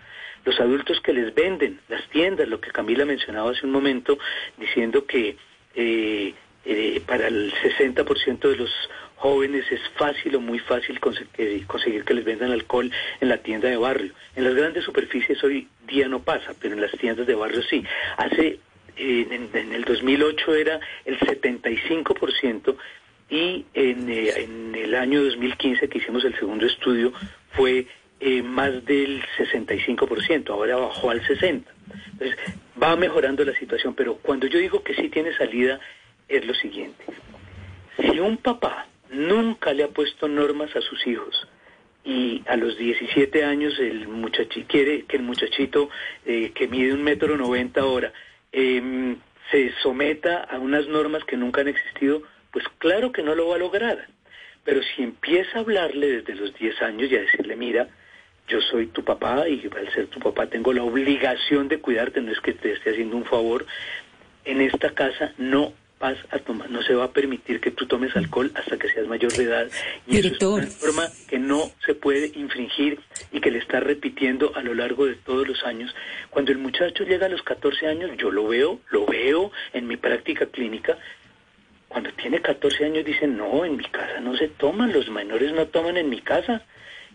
Los 0.44 0.60
adultos 0.60 1.00
que 1.00 1.14
les 1.14 1.34
venden, 1.34 1.80
las 1.88 2.06
tiendas, 2.10 2.48
lo 2.48 2.60
que 2.60 2.70
Camila 2.70 3.04
mencionaba 3.06 3.50
hace 3.52 3.64
un 3.64 3.72
momento, 3.72 4.18
diciendo 4.58 5.06
que 5.06 5.36
eh, 5.76 6.34
eh, 6.64 7.02
para 7.06 7.28
el 7.28 7.52
60% 7.52 8.48
de 8.48 8.56
los 8.56 8.70
jóvenes 9.16 9.64
es 9.70 9.80
fácil 9.96 10.36
o 10.36 10.40
muy 10.40 10.58
fácil 10.58 11.00
eh, 11.38 11.62
conseguir 11.66 12.04
que 12.04 12.14
les 12.14 12.24
vendan 12.24 12.52
alcohol 12.52 12.90
en 13.20 13.28
la 13.28 13.38
tienda 13.38 13.68
de 13.68 13.76
barrio. 13.76 14.12
En 14.36 14.44
las 14.44 14.54
grandes 14.54 14.84
superficies 14.84 15.42
hoy 15.44 15.68
día 15.86 16.08
no 16.08 16.20
pasa, 16.22 16.54
pero 16.60 16.74
en 16.74 16.80
las 16.80 16.92
tiendas 16.92 17.26
de 17.26 17.34
barrio 17.34 17.62
sí. 17.62 17.84
Hace 18.16 18.58
eh, 18.96 19.26
en, 19.30 19.48
en 19.52 19.72
el 19.72 19.84
2008 19.84 20.54
era 20.54 20.80
el 21.04 21.18
75% 21.18 22.76
y 23.30 23.64
eh, 23.74 24.34
en 24.36 24.74
el 24.74 24.94
año 24.94 25.24
2015 25.24 25.88
que 25.88 25.98
hicimos 25.98 26.24
el 26.24 26.38
segundo 26.38 26.66
estudio 26.66 27.12
fue 27.52 27.86
más 28.42 28.82
del 28.86 29.22
65%, 29.36 30.48
ahora 30.48 30.76
bajó 30.76 31.10
al 31.10 31.20
60%. 31.22 31.64
Entonces, 32.12 32.36
va 32.80 32.96
mejorando 32.96 33.44
la 33.44 33.54
situación, 33.58 33.94
pero 33.94 34.16
cuando 34.16 34.46
yo 34.46 34.58
digo 34.58 34.82
que 34.82 34.94
sí 34.94 35.08
tiene 35.08 35.36
salida, 35.36 35.80
es 36.28 36.44
lo 36.46 36.54
siguiente. 36.54 37.04
Si 37.98 38.18
un 38.18 38.36
papá 38.38 38.86
nunca 39.10 39.72
le 39.72 39.84
ha 39.84 39.88
puesto 39.88 40.28
normas 40.28 40.74
a 40.76 40.80
sus 40.80 41.06
hijos 41.06 41.48
y 42.04 42.42
a 42.46 42.56
los 42.56 42.76
17 42.76 43.44
años 43.44 43.78
el 43.78 44.08
muchachi 44.08 44.64
quiere 44.64 45.04
que 45.04 45.16
el 45.16 45.22
muchachito 45.22 45.88
eh, 46.26 46.52
que 46.54 46.68
mide 46.68 46.92
un 46.92 47.02
metro 47.02 47.36
noventa 47.36 47.80
ahora 47.80 48.12
em, 48.52 49.16
se 49.50 49.72
someta 49.82 50.42
a 50.42 50.58
unas 50.58 50.86
normas 50.88 51.24
que 51.24 51.36
nunca 51.36 51.60
han 51.60 51.68
existido, 51.68 52.22
pues 52.50 52.64
claro 52.78 53.12
que 53.12 53.22
no 53.22 53.34
lo 53.34 53.48
va 53.48 53.56
a 53.56 53.58
lograr. 53.58 54.08
Pero 54.64 54.80
si 54.82 55.02
empieza 55.02 55.58
a 55.58 55.60
hablarle 55.60 56.22
desde 56.22 56.34
los 56.34 56.54
10 56.54 56.80
años 56.82 57.10
y 57.10 57.16
a 57.16 57.20
decirle, 57.20 57.54
mira, 57.56 57.88
yo 58.48 58.60
soy 58.60 58.86
tu 58.88 59.02
papá 59.04 59.48
y 59.48 59.68
al 59.74 59.92
ser 59.92 60.06
tu 60.08 60.20
papá 60.20 60.46
tengo 60.46 60.72
la 60.72 60.82
obligación 60.82 61.68
de 61.68 61.80
cuidarte, 61.80 62.20
no 62.20 62.32
es 62.32 62.40
que 62.40 62.52
te 62.52 62.72
esté 62.72 62.90
haciendo 62.90 63.16
un 63.16 63.24
favor, 63.24 63.66
en 64.44 64.60
esta 64.60 64.90
casa 64.90 65.32
no 65.38 65.72
vas 65.98 66.18
a 66.30 66.38
tomar, 66.38 66.70
no 66.70 66.82
se 66.82 66.94
va 66.94 67.04
a 67.04 67.12
permitir 67.12 67.60
que 67.60 67.70
tú 67.70 67.86
tomes 67.86 68.14
alcohol 68.16 68.52
hasta 68.54 68.76
que 68.76 68.88
seas 68.90 69.06
mayor 69.06 69.32
de 69.32 69.44
edad. 69.44 69.68
Y 70.06 70.16
Director. 70.16 70.62
eso 70.62 70.68
es 70.68 70.82
una 70.82 70.86
norma 70.92 71.14
que 71.28 71.38
no 71.38 71.70
se 71.86 71.94
puede 71.94 72.32
infringir 72.34 73.00
y 73.32 73.40
que 73.40 73.50
le 73.50 73.58
está 73.58 73.80
repitiendo 73.80 74.52
a 74.54 74.60
lo 74.60 74.74
largo 74.74 75.06
de 75.06 75.14
todos 75.14 75.48
los 75.48 75.64
años. 75.64 75.94
Cuando 76.28 76.52
el 76.52 76.58
muchacho 76.58 77.04
llega 77.04 77.26
a 77.26 77.30
los 77.30 77.42
14 77.42 77.86
años, 77.86 78.10
yo 78.18 78.30
lo 78.30 78.48
veo, 78.48 78.80
lo 78.90 79.06
veo 79.06 79.50
en 79.72 79.86
mi 79.86 79.96
práctica 79.96 80.46
clínica, 80.46 80.98
cuando 81.94 82.10
tiene 82.10 82.42
14 82.42 82.86
años 82.86 83.04
dicen, 83.04 83.36
no, 83.36 83.64
en 83.64 83.76
mi 83.76 83.84
casa 83.84 84.18
no 84.20 84.36
se 84.36 84.48
toman, 84.48 84.92
los 84.92 85.08
menores 85.10 85.52
no 85.52 85.66
toman 85.66 85.96
en 85.96 86.10
mi 86.10 86.20
casa. 86.20 86.62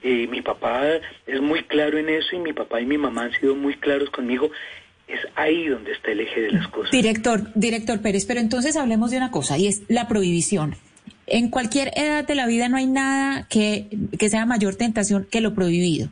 Eh, 0.01 0.27
mi 0.27 0.41
papá 0.41 0.83
es 1.27 1.41
muy 1.41 1.63
claro 1.63 1.97
en 1.97 2.09
eso 2.09 2.35
y 2.35 2.39
mi 2.39 2.53
papá 2.53 2.81
y 2.81 2.85
mi 2.85 2.97
mamá 2.97 3.23
han 3.23 3.31
sido 3.33 3.55
muy 3.55 3.75
claros 3.75 4.09
conmigo. 4.09 4.49
Es 5.07 5.19
ahí 5.35 5.67
donde 5.67 5.91
está 5.91 6.11
el 6.11 6.21
eje 6.21 6.41
de 6.41 6.51
las 6.51 6.67
cosas. 6.67 6.91
Director, 6.91 7.51
director 7.55 7.99
Pérez, 8.01 8.25
pero 8.25 8.39
entonces 8.39 8.75
hablemos 8.75 9.11
de 9.11 9.17
una 9.17 9.31
cosa 9.31 9.57
y 9.57 9.67
es 9.67 9.83
la 9.87 10.07
prohibición. 10.07 10.75
En 11.25 11.49
cualquier 11.49 11.91
edad 11.95 12.25
de 12.25 12.35
la 12.35 12.47
vida 12.47 12.69
no 12.69 12.77
hay 12.77 12.87
nada 12.87 13.47
que, 13.49 13.87
que 14.17 14.29
sea 14.29 14.45
mayor 14.45 14.75
tentación 14.75 15.27
que 15.29 15.41
lo 15.41 15.53
prohibido. 15.53 16.09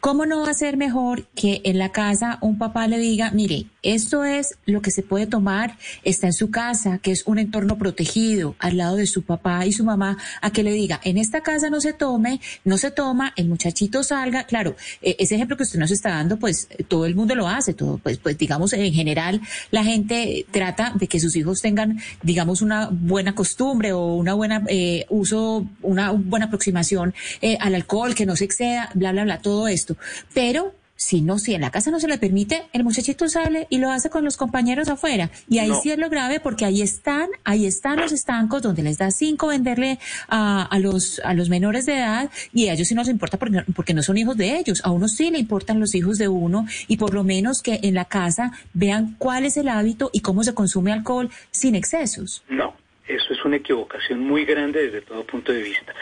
¿Cómo 0.00 0.26
no 0.26 0.40
va 0.40 0.50
a 0.50 0.54
ser 0.54 0.76
mejor 0.76 1.26
que 1.34 1.60
en 1.64 1.78
la 1.78 1.90
casa 1.90 2.38
un 2.40 2.58
papá 2.58 2.86
le 2.88 2.98
diga, 2.98 3.30
mire, 3.32 3.66
esto 3.82 4.24
es 4.24 4.56
lo 4.64 4.80
que 4.80 4.90
se 4.90 5.02
puede 5.02 5.26
tomar, 5.26 5.76
está 6.04 6.26
en 6.26 6.32
su 6.32 6.50
casa, 6.50 6.98
que 6.98 7.10
es 7.10 7.24
un 7.26 7.38
entorno 7.38 7.78
protegido, 7.78 8.54
al 8.58 8.76
lado 8.76 8.96
de 8.96 9.06
su 9.06 9.22
papá 9.22 9.66
y 9.66 9.72
su 9.72 9.84
mamá, 9.84 10.18
a 10.40 10.52
que 10.52 10.62
le 10.62 10.72
diga, 10.72 11.00
en 11.04 11.18
esta 11.18 11.42
casa 11.42 11.68
no 11.70 11.80
se 11.80 11.92
tome, 11.92 12.40
no 12.64 12.78
se 12.78 12.90
toma, 12.90 13.32
el 13.36 13.48
muchachito 13.48 14.02
salga. 14.02 14.44
Claro, 14.44 14.76
eh, 15.00 15.16
ese 15.18 15.34
ejemplo 15.34 15.56
que 15.56 15.64
usted 15.64 15.78
nos 15.78 15.90
está 15.90 16.10
dando, 16.10 16.38
pues 16.38 16.68
todo 16.88 17.06
el 17.06 17.14
mundo 17.14 17.34
lo 17.34 17.48
hace, 17.48 17.74
todo, 17.74 17.98
pues, 17.98 18.18
pues 18.18 18.38
digamos, 18.38 18.72
en 18.72 18.92
general, 18.92 19.40
la 19.70 19.84
gente 19.84 20.46
trata 20.50 20.92
de 20.94 21.08
que 21.08 21.20
sus 21.20 21.34
hijos 21.36 21.60
tengan, 21.60 22.00
digamos, 22.22 22.62
una 22.62 22.88
buena 22.90 23.34
costumbre 23.34 23.92
o 23.92 24.14
una 24.14 24.34
buena 24.34 24.62
eh, 24.68 25.06
uso, 25.08 25.66
una 25.82 26.12
buena 26.12 26.46
aproximación 26.46 27.14
eh, 27.40 27.56
al 27.60 27.74
alcohol, 27.74 28.14
que 28.14 28.26
no 28.26 28.36
se 28.36 28.44
exceda, 28.44 28.90
bla, 28.94 29.12
bla, 29.12 29.24
bla, 29.24 29.38
todo 29.42 29.68
esto. 29.68 29.96
Pero 30.32 30.74
si 30.94 31.20
no, 31.20 31.40
si 31.40 31.52
en 31.52 31.62
la 31.62 31.72
casa 31.72 31.90
no 31.90 31.98
se 31.98 32.06
le 32.06 32.16
permite, 32.16 32.62
el 32.72 32.84
muchachito 32.84 33.28
sale 33.28 33.66
y 33.70 33.78
lo 33.78 33.90
hace 33.90 34.08
con 34.08 34.24
los 34.24 34.36
compañeros 34.36 34.88
afuera. 34.88 35.32
Y 35.48 35.58
ahí 35.58 35.70
No. 35.70 35.80
sí 35.82 35.90
es 35.90 35.98
lo 35.98 36.08
grave 36.08 36.38
porque 36.38 36.64
ahí 36.64 36.80
están, 36.80 37.28
ahí 37.42 37.66
están 37.66 37.98
los 37.98 38.12
estancos 38.12 38.62
donde 38.62 38.84
les 38.84 38.98
da 38.98 39.10
cinco 39.10 39.48
venderle 39.48 39.98
a, 40.28 40.62
a 40.62 40.78
los, 40.78 41.20
a 41.24 41.34
los 41.34 41.48
menores 41.48 41.86
de 41.86 41.94
edad 41.98 42.30
y 42.54 42.68
a 42.68 42.74
ellos 42.74 42.86
sí 42.86 42.94
nos 42.94 43.08
importa 43.08 43.36
porque, 43.36 43.56
no- 43.56 43.64
porque 43.74 43.94
no 43.94 44.02
son 44.04 44.16
hijos 44.16 44.36
de 44.36 44.56
ellos. 44.60 44.80
A 44.84 44.92
uno 44.92 45.08
sí 45.08 45.32
le 45.32 45.40
importan 45.40 45.80
los 45.80 45.92
hijos 45.96 46.18
de 46.18 46.28
uno 46.28 46.66
y 46.86 46.96
por 46.98 47.14
lo 47.14 47.24
menos 47.24 47.62
que 47.62 47.80
en 47.82 47.94
la 47.94 48.04
casa 48.04 48.52
vean 48.72 49.16
cuál 49.18 49.44
es 49.44 49.56
el 49.56 49.68
hábito 49.70 50.08
y 50.12 50.20
cómo 50.20 50.44
se 50.44 50.54
consume 50.54 50.92
alcohol 50.92 51.30
sin 51.50 51.74
excesos. 51.74 52.44
No, 52.48 52.74
eso 53.14 53.32
es 53.32 53.44
una 53.44 53.56
equivocación 53.56 54.20
muy 54.20 54.44
grande 54.44 54.84
desde 54.84 55.02
todo 55.02 55.24
punto 55.24 55.52
de 55.52 55.62
vista. 55.62 55.94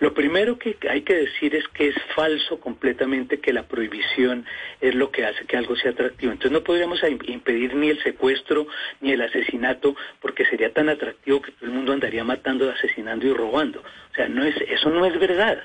Lo 0.00 0.14
primero 0.14 0.58
que 0.58 0.76
hay 0.88 1.02
que 1.02 1.14
decir 1.14 1.54
es 1.54 1.66
que 1.68 1.88
es 1.88 1.94
falso 2.14 2.60
completamente 2.60 3.40
que 3.40 3.52
la 3.52 3.64
prohibición 3.64 4.44
es 4.80 4.94
lo 4.94 5.10
que 5.10 5.24
hace 5.24 5.44
que 5.46 5.56
algo 5.56 5.74
sea 5.76 5.90
atractivo. 5.92 6.32
Entonces 6.32 6.52
no 6.52 6.62
podríamos 6.62 7.02
im- 7.02 7.28
impedir 7.28 7.74
ni 7.74 7.90
el 7.90 8.02
secuestro 8.02 8.66
ni 9.00 9.12
el 9.12 9.22
asesinato 9.22 9.96
porque 10.20 10.44
sería 10.46 10.72
tan 10.72 10.88
atractivo 10.88 11.42
que 11.42 11.52
todo 11.52 11.66
el 11.66 11.72
mundo 11.72 11.92
andaría 11.92 12.22
matando, 12.24 12.70
asesinando 12.70 13.26
y 13.26 13.32
robando. 13.32 13.80
O 13.80 14.14
sea, 14.14 14.28
no 14.28 14.44
es, 14.44 14.54
eso 14.68 14.90
no 14.90 15.04
es 15.06 15.18
verdad. 15.18 15.64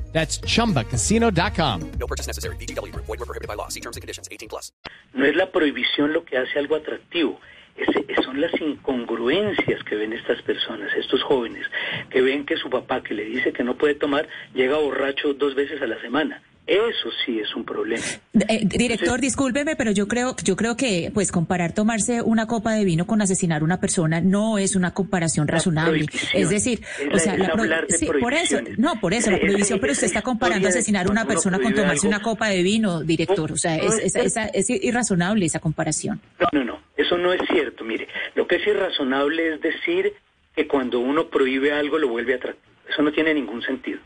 That's 0.11 0.39
chumbacasino.com. 0.41 1.91
No 1.99 2.05
purchase 2.07 2.27
necessary. 2.27 2.55
VGW 2.57 2.91
Group. 2.91 3.05
Void 3.07 3.19
were 3.19 3.25
prohibited 3.25 3.47
by 3.47 3.55
law. 3.55 3.69
See 3.69 3.79
terms 3.79 3.97
and 3.97 4.01
conditions. 4.01 4.27
18 4.31 4.49
plus. 4.49 4.71
No 5.13 5.25
es 5.25 5.35
la 5.35 5.51
prohibición 5.51 6.11
lo 6.13 6.23
que 6.25 6.37
hace 6.37 6.59
algo 6.59 6.75
atractivo, 6.75 7.39
ese- 7.77 8.05
son 8.23 8.39
las 8.41 8.51
incongruencias 8.59 9.83
que 9.83 9.95
ven 9.95 10.13
estas 10.13 10.41
personas, 10.41 10.89
estos 10.97 11.21
jóvenes, 11.23 11.65
que 12.09 12.21
ven 12.21 12.45
que 12.45 12.57
su 12.57 12.69
papá 12.69 13.01
que 13.01 13.13
le 13.13 13.23
dice 13.25 13.51
que 13.53 13.63
no 13.63 13.77
puede 13.77 13.95
tomar 13.95 14.27
llega 14.53 14.77
borracho 14.77 15.33
dos 15.33 15.55
veces 15.55 15.81
a 15.81 15.87
la 15.87 15.99
semana. 16.01 16.41
Eso 16.67 17.09
sí 17.25 17.39
es 17.39 17.53
un 17.55 17.65
problema. 17.65 18.03
Eh, 18.47 18.61
director, 18.65 19.19
discúlpeme, 19.19 19.75
pero 19.75 19.91
yo 19.91 20.07
creo, 20.07 20.35
yo 20.43 20.55
creo 20.55 20.77
que 20.77 21.11
pues 21.13 21.31
comparar 21.31 21.73
tomarse 21.73 22.21
una 22.21 22.45
copa 22.47 22.73
de 22.73 22.85
vino 22.85 23.05
con 23.07 23.21
asesinar 23.21 23.61
a 23.61 23.65
una 23.65 23.79
persona 23.81 24.21
no 24.21 24.57
es 24.57 24.75
una 24.75 24.93
comparación 24.93 25.47
razonable. 25.47 26.05
Es 26.33 26.49
decir, 26.49 26.81
Es 26.99 27.13
o 27.13 27.19
sea, 27.19 27.33
es 27.33 27.39
la 27.39 27.51
pro- 27.53 27.63
hablar 27.63 27.87
de 27.87 27.97
sí, 27.97 28.05
por 28.05 28.33
eso, 28.33 28.59
no, 28.77 28.99
por 29.01 29.13
eso 29.13 29.31
la 29.31 29.39
prohibición, 29.39 29.79
pero 29.79 29.91
usted 29.93 30.07
está 30.07 30.21
comparando 30.21 30.67
asesinar 30.69 31.07
a 31.07 31.11
una 31.11 31.25
persona 31.25 31.59
con 31.59 31.73
tomarse 31.73 32.07
una 32.07 32.21
copa 32.21 32.47
de 32.49 32.63
vino, 32.63 33.01
director. 33.01 33.51
O 33.51 33.57
sea, 33.57 33.75
es, 33.75 34.15
es, 34.15 34.15
es- 34.15 34.37
es 34.53 34.69
irrazonable 34.69 35.45
esa 35.47 35.59
comparación. 35.59 36.21
No, 36.39 36.47
no, 36.53 36.63
no, 36.63 36.79
eso 36.95 37.17
no 37.17 37.33
es 37.33 37.41
cierto. 37.51 37.83
Mire, 37.83 38.07
lo 38.35 38.47
que 38.47 38.57
es 38.57 38.67
irrazonable 38.67 39.55
es 39.55 39.61
decir 39.61 40.13
que 40.55 40.67
cuando 40.67 40.99
uno 40.99 41.27
prohíbe 41.29 41.73
algo 41.73 41.97
lo 41.97 42.07
vuelve 42.07 42.35
atractivo. 42.35 42.65
Eso 42.89 43.01
no 43.01 43.11
tiene 43.11 43.33
ningún 43.33 43.61
sentido. 43.63 43.99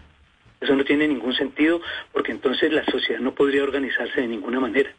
Eso 0.61 0.75
no 0.75 0.83
tiene 0.83 1.07
ningún 1.07 1.33
sentido 1.33 1.81
porque 2.11 2.31
entonces 2.31 2.71
la 2.71 2.85
sociedad 2.85 3.19
no 3.19 3.33
podría 3.33 3.63
organizarse 3.63 4.21
de 4.21 4.27
ninguna 4.27 4.59
manera. 4.59 4.91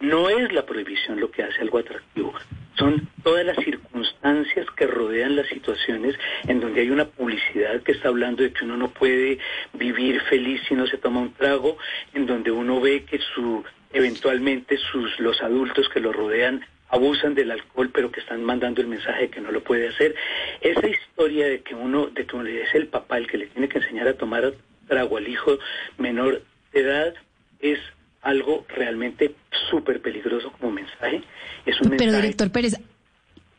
No 0.00 0.28
es 0.28 0.52
la 0.52 0.64
prohibición 0.64 1.20
lo 1.20 1.30
que 1.30 1.42
hace 1.42 1.60
algo 1.60 1.78
atractivo, 1.78 2.32
son 2.78 3.08
todas 3.24 3.44
las 3.44 3.56
circunstancias 3.56 4.66
que 4.76 4.86
rodean 4.86 5.34
las 5.34 5.48
situaciones 5.48 6.16
en 6.46 6.60
donde 6.60 6.82
hay 6.82 6.90
una 6.90 7.06
publicidad 7.06 7.82
que 7.82 7.92
está 7.92 8.08
hablando 8.08 8.42
de 8.44 8.52
que 8.52 8.64
uno 8.64 8.76
no 8.76 8.88
puede 8.90 9.38
vivir 9.72 10.20
feliz 10.22 10.62
si 10.68 10.74
no 10.74 10.86
se 10.86 10.96
toma 10.96 11.20
un 11.20 11.32
trago, 11.32 11.76
en 12.14 12.26
donde 12.26 12.52
uno 12.52 12.80
ve 12.80 13.04
que 13.04 13.18
su 13.34 13.64
eventualmente 13.92 14.76
sus 14.76 15.18
los 15.18 15.42
adultos 15.42 15.88
que 15.88 15.98
lo 15.98 16.12
rodean 16.12 16.64
abusan 16.90 17.34
del 17.34 17.50
alcohol 17.50 17.90
pero 17.92 18.12
que 18.12 18.20
están 18.20 18.44
mandando 18.44 18.80
el 18.80 18.86
mensaje 18.86 19.22
de 19.22 19.30
que 19.30 19.40
no 19.40 19.50
lo 19.50 19.64
puede 19.64 19.88
hacer. 19.88 20.14
Esa 20.60 20.86
historia 20.86 21.48
de 21.48 21.62
que 21.62 21.74
uno 21.74 22.06
de 22.06 22.26
que 22.26 22.36
uno 22.36 22.48
es 22.48 22.74
el 22.74 22.86
papá 22.86 23.18
el 23.18 23.26
que 23.26 23.38
le 23.38 23.46
tiene 23.46 23.68
que 23.68 23.78
enseñar 23.78 24.06
a 24.06 24.14
tomar 24.14 24.54
trago 24.88 25.16
al 25.16 25.28
hijo 25.28 25.58
menor 25.98 26.42
de 26.72 26.80
edad 26.80 27.14
es 27.60 27.78
algo 28.22 28.66
realmente 28.68 29.34
súper 29.70 30.00
peligroso 30.00 30.52
como 30.52 30.72
mensaje. 30.72 31.22
Es 31.64 31.80
un 31.80 31.90
Pero 31.90 32.02
mensaje 32.02 32.22
director 32.22 32.50
Pérez, 32.50 32.74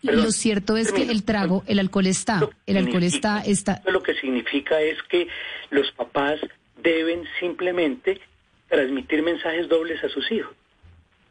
Perdón, 0.03 0.23
lo 0.23 0.31
cierto 0.31 0.77
es 0.77 0.91
que 0.93 1.03
el 1.03 1.23
trago, 1.23 1.63
el 1.67 1.79
alcohol 1.79 2.07
está, 2.07 2.49
el 2.65 2.77
alcohol 2.77 3.03
está, 3.03 3.41
está. 3.41 3.81
Lo 3.85 4.01
que 4.01 4.13
significa 4.15 4.79
es 4.79 5.01
que 5.03 5.27
los 5.71 5.91
papás 5.91 6.39
deben 6.81 7.23
simplemente 7.39 8.21
transmitir 8.69 9.23
mensajes 9.23 9.67
dobles 9.67 10.01
a 10.03 10.09
sus 10.09 10.31
hijos 10.31 10.53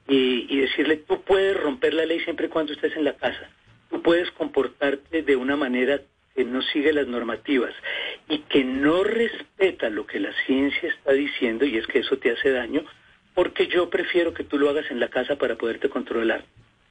y, 0.06 0.46
y 0.50 0.60
decirle 0.60 0.98
tú 0.98 1.22
puedes 1.22 1.56
romper 1.56 1.94
la 1.94 2.04
ley 2.04 2.20
siempre 2.20 2.46
y 2.46 2.48
cuando 2.50 2.72
estés 2.72 2.94
en 2.96 3.04
la 3.04 3.14
casa, 3.14 3.48
tú 3.88 4.02
puedes 4.02 4.30
comportarte 4.32 5.22
de 5.22 5.36
una 5.36 5.56
manera 5.56 6.00
que 6.38 6.44
no 6.44 6.62
sigue 6.62 6.92
las 6.92 7.08
normativas 7.08 7.74
y 8.28 8.38
que 8.48 8.62
no 8.62 9.02
respeta 9.02 9.90
lo 9.90 10.06
que 10.06 10.20
la 10.20 10.30
ciencia 10.46 10.88
está 10.88 11.12
diciendo 11.12 11.64
y 11.64 11.76
es 11.76 11.84
que 11.88 11.98
eso 11.98 12.16
te 12.18 12.30
hace 12.30 12.52
daño, 12.52 12.84
porque 13.34 13.66
yo 13.66 13.90
prefiero 13.90 14.32
que 14.32 14.44
tú 14.44 14.56
lo 14.56 14.70
hagas 14.70 14.88
en 14.92 15.00
la 15.00 15.08
casa 15.08 15.34
para 15.34 15.56
poderte 15.56 15.88
controlar. 15.88 16.44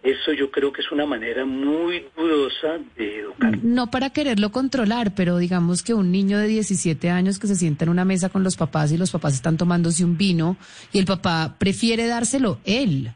Eso 0.03 0.33
yo 0.33 0.51
creo 0.51 0.73
que 0.73 0.81
es 0.81 0.91
una 0.91 1.05
manera 1.05 1.45
muy 1.45 2.03
dudosa 2.17 2.77
de 2.97 3.19
educar. 3.21 3.57
No 3.63 3.89
para 3.89 4.09
quererlo 4.09 4.51
controlar, 4.51 5.15
pero 5.15 5.37
digamos 5.37 5.81
que 5.81 5.93
un 5.93 6.11
niño 6.11 6.39
de 6.39 6.47
17 6.47 7.09
años 7.09 7.39
que 7.39 7.47
se 7.47 7.55
sienta 7.55 7.85
en 7.85 7.91
una 7.91 8.03
mesa 8.03 8.27
con 8.27 8.43
los 8.43 8.57
papás 8.57 8.91
y 8.91 8.97
los 8.97 9.11
papás 9.11 9.33
están 9.33 9.55
tomándose 9.55 10.03
un 10.03 10.17
vino 10.17 10.57
y 10.91 10.99
el 10.99 11.05
papá 11.05 11.55
prefiere 11.57 12.05
dárselo 12.07 12.59
él. 12.65 13.13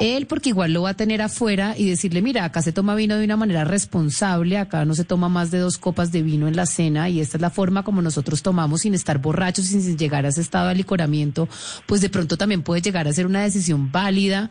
Él 0.00 0.26
porque 0.26 0.50
igual 0.50 0.72
lo 0.72 0.82
va 0.82 0.90
a 0.90 0.94
tener 0.96 1.22
afuera 1.22 1.74
y 1.76 1.88
decirle, 1.88 2.22
mira, 2.22 2.44
acá 2.44 2.62
se 2.62 2.72
toma 2.72 2.94
vino 2.94 3.16
de 3.16 3.24
una 3.24 3.36
manera 3.36 3.64
responsable, 3.64 4.58
acá 4.58 4.84
no 4.84 4.94
se 4.94 5.04
toma 5.04 5.28
más 5.28 5.50
de 5.50 5.58
dos 5.58 5.78
copas 5.78 6.12
de 6.12 6.22
vino 6.22 6.48
en 6.48 6.56
la 6.56 6.66
cena 6.66 7.08
y 7.08 7.20
esta 7.20 7.36
es 7.36 7.40
la 7.40 7.50
forma 7.50 7.82
como 7.84 8.02
nosotros 8.02 8.42
tomamos 8.42 8.82
sin 8.82 8.94
estar 8.94 9.18
borrachos 9.18 9.70
y 9.72 9.80
sin 9.80 9.96
llegar 9.98 10.24
a 10.26 10.28
ese 10.28 10.40
estado 10.40 10.66
de 10.66 10.72
alicoramiento, 10.72 11.48
pues 11.86 12.00
de 12.00 12.10
pronto 12.10 12.36
también 12.36 12.62
puede 12.62 12.80
llegar 12.82 13.08
a 13.08 13.12
ser 13.12 13.26
una 13.26 13.42
decisión 13.42 13.90
válida 13.92 14.50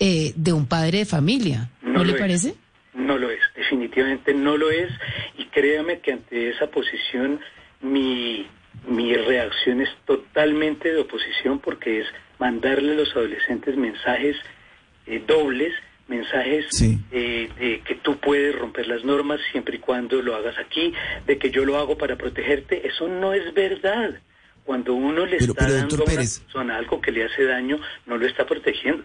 eh, 0.00 0.32
de 0.36 0.52
un 0.52 0.66
padre 0.66 0.98
de 0.98 1.04
familia. 1.04 1.70
¿No, 1.82 1.94
No 1.94 2.04
le 2.04 2.12
es. 2.12 2.18
parece? 2.18 2.54
No 2.94 3.16
lo 3.18 3.30
es, 3.30 3.40
definitivamente 3.56 4.34
no 4.34 4.56
lo 4.56 4.70
es. 4.70 4.90
Y 5.38 5.46
créame 5.46 6.00
que 6.00 6.12
ante 6.12 6.50
esa 6.50 6.66
posición 6.66 7.40
mi, 7.80 8.46
mi 8.88 9.14
reacción 9.16 9.80
es 9.80 9.88
totalmente 10.06 10.92
de 10.92 11.00
oposición 11.00 11.58
porque 11.58 12.00
es 12.00 12.06
mandarle 12.38 12.92
a 12.92 12.96
los 12.96 13.10
adolescentes 13.16 13.76
mensajes 13.76 14.36
eh, 15.06 15.22
dobles, 15.26 15.72
mensajes 16.08 16.66
Sí. 16.70 16.98
eh, 17.10 17.48
de 17.58 17.80
que 17.80 17.94
tú 17.96 18.18
puedes 18.18 18.54
romper 18.58 18.86
las 18.86 19.04
normas 19.04 19.40
siempre 19.50 19.76
y 19.76 19.78
cuando 19.80 20.20
lo 20.22 20.34
hagas 20.36 20.56
aquí, 20.58 20.92
de 21.26 21.38
que 21.38 21.50
yo 21.50 21.64
lo 21.64 21.78
hago 21.78 21.96
para 21.96 22.16
protegerte. 22.16 22.86
Eso 22.86 23.08
no 23.08 23.32
es 23.32 23.52
verdad. 23.54 24.20
Cuando 24.64 24.94
uno 24.94 25.26
le 25.26 25.38
Pero- 25.38 25.52
está 25.52 25.66
pero, 25.66 25.76
dando 25.78 25.94
a 25.94 25.98
una 25.98 26.04
Pérez. 26.06 26.40
persona 26.40 26.76
algo 26.76 27.00
que 27.00 27.10
le 27.12 27.24
hace 27.24 27.44
daño, 27.44 27.78
no 28.06 28.16
lo 28.16 28.26
está 28.26 28.46
protegiendo. 28.46 29.04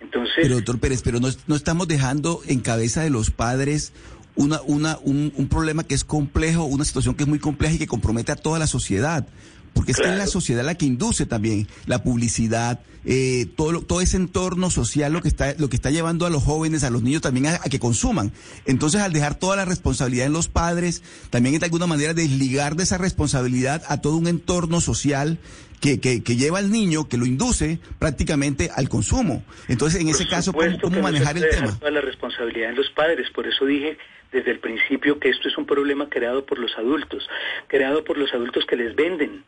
Entonces, 0.00 0.34
Pero 0.42 0.56
doctor 0.56 0.78
Pérez, 0.80 1.02
pero 1.02 1.18
no, 1.18 1.28
no 1.46 1.56
estamos 1.56 1.88
dejando 1.88 2.40
en 2.46 2.60
cabeza 2.60 3.02
de 3.02 3.10
los 3.10 3.30
padres 3.30 3.92
una, 4.36 4.60
una, 4.62 4.98
un, 5.02 5.32
un 5.36 5.48
problema 5.48 5.84
que 5.84 5.94
es 5.94 6.04
complejo, 6.04 6.64
una 6.64 6.84
situación 6.84 7.14
que 7.14 7.22
es 7.22 7.28
muy 7.28 7.38
compleja 7.38 7.74
y 7.74 7.78
que 7.78 7.86
compromete 7.86 8.32
a 8.32 8.36
toda 8.36 8.58
la 8.58 8.66
sociedad. 8.66 9.26
Porque 9.74 9.92
es 9.92 9.98
que 9.98 10.04
es 10.04 10.08
la 10.10 10.14
Claro. 10.16 10.30
sociedad 10.30 10.64
la 10.64 10.76
que 10.76 10.86
induce 10.86 11.26
también 11.26 11.66
la 11.86 12.02
publicidad, 12.02 12.80
eh, 13.04 13.46
todo, 13.56 13.72
lo- 13.72 13.82
todo 13.82 14.00
ese 14.00 14.16
entorno 14.16 14.70
social 14.70 15.12
lo 15.12 15.20
que 15.20 15.28
está, 15.28 15.54
lo 15.58 15.68
que 15.68 15.76
está 15.76 15.90
llevando 15.90 16.24
a 16.24 16.30
los 16.30 16.42
jóvenes, 16.42 16.84
a 16.84 16.90
los 16.90 17.02
niños 17.02 17.20
también 17.22 17.46
a, 17.48 17.54
a 17.56 17.68
que 17.68 17.78
consuman. 17.78 18.32
Entonces, 18.66 19.00
al 19.02 19.12
dejar 19.12 19.34
toda 19.38 19.56
la 19.56 19.64
responsabilidad 19.66 20.26
en 20.26 20.32
los 20.32 20.48
padres, 20.48 21.02
también 21.30 21.54
es 21.54 21.60
de 21.60 21.66
alguna 21.66 21.86
manera 21.86 22.14
desligar 22.14 22.76
de 22.76 22.84
esa 22.84 22.96
responsabilidad 22.98 23.82
a 23.88 24.00
todo 24.00 24.16
un 24.16 24.26
entorno 24.28 24.80
social 24.80 25.38
que, 25.80 26.00
que, 26.00 26.22
que 26.22 26.36
lleva 26.36 26.60
al 26.60 26.70
niño, 26.70 27.08
que 27.08 27.18
lo 27.18 27.26
induce 27.26 27.78
prácticamente 27.98 28.70
al 28.74 28.88
consumo. 28.88 29.42
Entonces, 29.68 30.00
en 30.00 30.06
Por 30.06 30.14
ese 30.14 30.26
caso, 30.28 30.52
¿cómo, 30.54 30.64
no 30.96 31.02
manejar 31.02 31.36
el 31.36 31.46
tema? 31.50 31.78
Toda 31.78 31.90
la 31.90 32.00
responsabilidad 32.00 32.70
en 32.70 32.76
los 32.76 32.88
padres. 32.90 33.28
Por 33.34 33.46
eso 33.46 33.66
dije 33.66 33.98
desde 34.32 34.50
el 34.50 34.60
principio 34.60 35.18
que 35.20 35.28
esto 35.28 35.48
es 35.48 35.58
un 35.58 35.66
problema 35.66 36.08
creado 36.08 36.46
por 36.46 36.58
los 36.58 36.70
adultos, 36.78 37.28
creado 37.68 38.02
por 38.04 38.16
los 38.16 38.32
adultos 38.32 38.64
que 38.66 38.76
les 38.76 38.96
venden, 38.96 39.44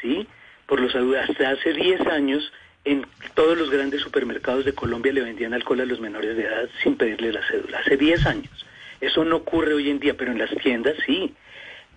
¿sí? 0.00 0.26
Por 0.66 0.80
los. 0.80 0.94
Hasta 0.94 1.50
hace 1.50 1.72
10 1.72 2.00
años 2.08 2.52
en 2.84 3.06
todos 3.34 3.56
los 3.58 3.70
grandes 3.70 4.00
supermercados 4.00 4.64
de 4.64 4.72
Colombia 4.72 5.12
le 5.12 5.22
vendían 5.22 5.52
alcohol 5.54 5.80
a 5.80 5.84
los 5.86 6.00
menores 6.00 6.36
de 6.36 6.44
edad 6.44 6.68
sin 6.82 6.96
pedirle 6.96 7.32
la 7.32 7.46
cédula. 7.48 7.78
Hace 7.78 7.96
10 7.96 8.26
años. 8.26 8.66
Eso 9.00 9.24
no 9.24 9.36
ocurre 9.36 9.74
hoy 9.74 9.90
en 9.90 10.00
día, 10.00 10.14
pero 10.16 10.32
en 10.32 10.38
las 10.38 10.50
tiendas 10.62 10.94
sí. 11.06 11.34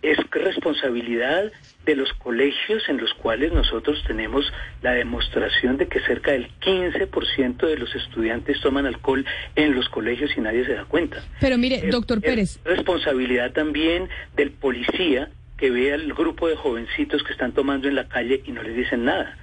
Es 0.02 0.18
responsabilidad 0.32 1.52
de 1.86 1.96
los 1.96 2.12
colegios 2.14 2.88
en 2.90 2.98
los 2.98 3.14
cuales 3.14 3.52
nosotros 3.54 4.04
tenemos 4.08 4.52
la 4.82 4.92
demostración 4.94 5.78
de 5.78 5.88
que 5.88 6.00
cerca 6.02 6.32
del 6.32 6.48
15% 6.60 7.68
de 7.68 7.78
los 7.78 7.94
estudiantes 7.96 8.60
toman 8.62 8.86
alcohol 8.86 9.26
en 9.56 9.76
los 9.76 9.90
colegios 9.90 10.32
y 10.38 10.42
nadie 10.42 10.66
se 10.66 10.74
da 10.74 10.86
cuenta. 10.86 11.24
Pero 11.40 11.58
mire, 11.58 11.76
Es- 11.76 11.92
doctor 11.92 12.18
es 12.18 12.24
Pérez, 12.24 12.60
responsabilidad 12.64 13.52
también 13.52 14.10
del 14.36 14.52
policía 14.52 15.30
que 15.62 15.70
ve 15.70 15.94
al 15.94 16.12
grupo 16.14 16.48
de 16.48 16.56
jovencitos 16.56 17.22
que 17.22 17.34
están 17.34 17.52
tomando 17.52 17.88
en 17.88 17.94
la 17.94 18.08
calle 18.08 18.42
y 18.48 18.52
no 18.52 18.64
les 18.64 18.76
dicen 18.76 19.06
nada. 19.06 19.38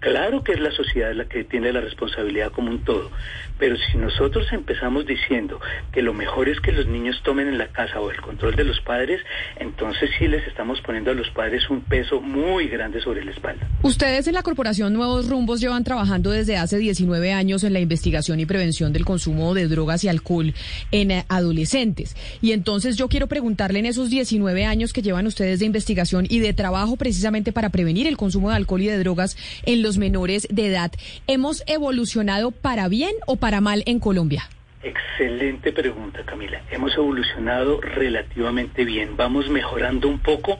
Claro 0.00 0.42
que 0.42 0.52
es 0.52 0.60
la 0.60 0.70
sociedad 0.72 1.12
la 1.14 1.26
que 1.26 1.44
tiene 1.44 1.72
la 1.72 1.80
responsabilidad 1.80 2.52
como 2.52 2.70
un 2.70 2.84
todo, 2.84 3.10
pero 3.58 3.76
si 3.76 3.98
nosotros 3.98 4.46
empezamos 4.52 5.06
diciendo 5.06 5.60
que 5.92 6.02
lo 6.02 6.12
mejor 6.12 6.48
es 6.48 6.60
que 6.60 6.72
los 6.72 6.86
niños 6.86 7.20
tomen 7.24 7.48
en 7.48 7.58
la 7.58 7.68
casa 7.68 8.00
o 8.00 8.10
el 8.10 8.20
control 8.20 8.54
de 8.54 8.64
los 8.64 8.80
padres, 8.80 9.20
entonces 9.58 10.10
sí 10.18 10.28
les 10.28 10.46
estamos 10.46 10.80
poniendo 10.82 11.10
a 11.10 11.14
los 11.14 11.30
padres 11.30 11.68
un 11.70 11.80
peso 11.80 12.20
muy 12.20 12.68
grande 12.68 13.00
sobre 13.00 13.24
la 13.24 13.30
espalda. 13.30 13.66
Ustedes 13.82 14.26
en 14.26 14.34
la 14.34 14.42
Corporación 14.42 14.92
Nuevos 14.92 15.28
Rumbos 15.28 15.60
llevan 15.60 15.84
trabajando 15.84 16.30
desde 16.30 16.56
hace 16.56 16.78
19 16.78 17.32
años 17.32 17.64
en 17.64 17.72
la 17.72 17.80
investigación 17.80 18.40
y 18.40 18.46
prevención 18.46 18.92
del 18.92 19.04
consumo 19.04 19.54
de 19.54 19.68
drogas 19.68 20.04
y 20.04 20.08
alcohol 20.08 20.54
en 20.90 21.10
eh, 21.10 21.24
adolescentes. 21.28 22.16
Y 22.42 22.52
entonces 22.52 22.96
yo 22.96 23.08
quiero 23.08 23.26
preguntarle 23.26 23.78
en 23.78 23.86
esos 23.86 24.10
19 24.10 24.64
años 24.64 24.92
que 24.92 25.02
llevan 25.02 25.26
ustedes 25.26 25.60
de 25.60 25.66
investigación 25.66 26.26
y 26.28 26.40
de 26.40 26.52
trabajo 26.52 26.96
precisamente 26.96 27.52
para 27.52 27.70
prevenir 27.70 28.06
el 28.06 28.16
consumo 28.16 28.50
de 28.50 28.56
alcohol 28.56 28.82
y 28.82 28.86
de 28.86 28.98
drogas 28.98 29.36
en 29.64 29.82
los 29.86 29.98
menores 29.98 30.48
de 30.50 30.66
edad, 30.66 30.90
¿hemos 31.28 31.62
evolucionado 31.68 32.50
para 32.50 32.88
bien 32.88 33.12
o 33.28 33.36
para 33.36 33.60
mal 33.60 33.84
en 33.86 34.00
Colombia? 34.00 34.48
Excelente 34.82 35.70
pregunta, 35.70 36.24
Camila. 36.24 36.60
Hemos 36.72 36.92
evolucionado 36.96 37.80
relativamente 37.80 38.84
bien. 38.84 39.16
Vamos 39.16 39.48
mejorando 39.48 40.08
un 40.08 40.18
poco 40.18 40.58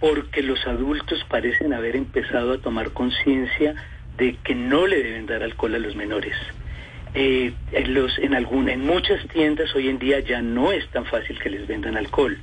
porque 0.00 0.42
los 0.42 0.66
adultos 0.66 1.24
parecen 1.28 1.74
haber 1.74 1.94
empezado 1.94 2.54
a 2.54 2.58
tomar 2.58 2.90
conciencia 2.90 3.76
de 4.18 4.36
que 4.42 4.56
no 4.56 4.88
le 4.88 5.00
deben 5.00 5.26
dar 5.26 5.44
alcohol 5.44 5.76
a 5.76 5.78
los 5.78 5.94
menores. 5.94 6.34
Eh, 7.14 7.52
los, 7.86 8.18
en, 8.18 8.34
alguna, 8.34 8.72
en 8.72 8.80
muchas 8.80 9.24
tiendas 9.28 9.72
hoy 9.76 9.88
en 9.88 10.00
día 10.00 10.18
ya 10.18 10.42
no 10.42 10.72
es 10.72 10.88
tan 10.90 11.04
fácil 11.04 11.38
que 11.38 11.50
les 11.50 11.68
vendan 11.68 11.96
alcohol. 11.96 12.36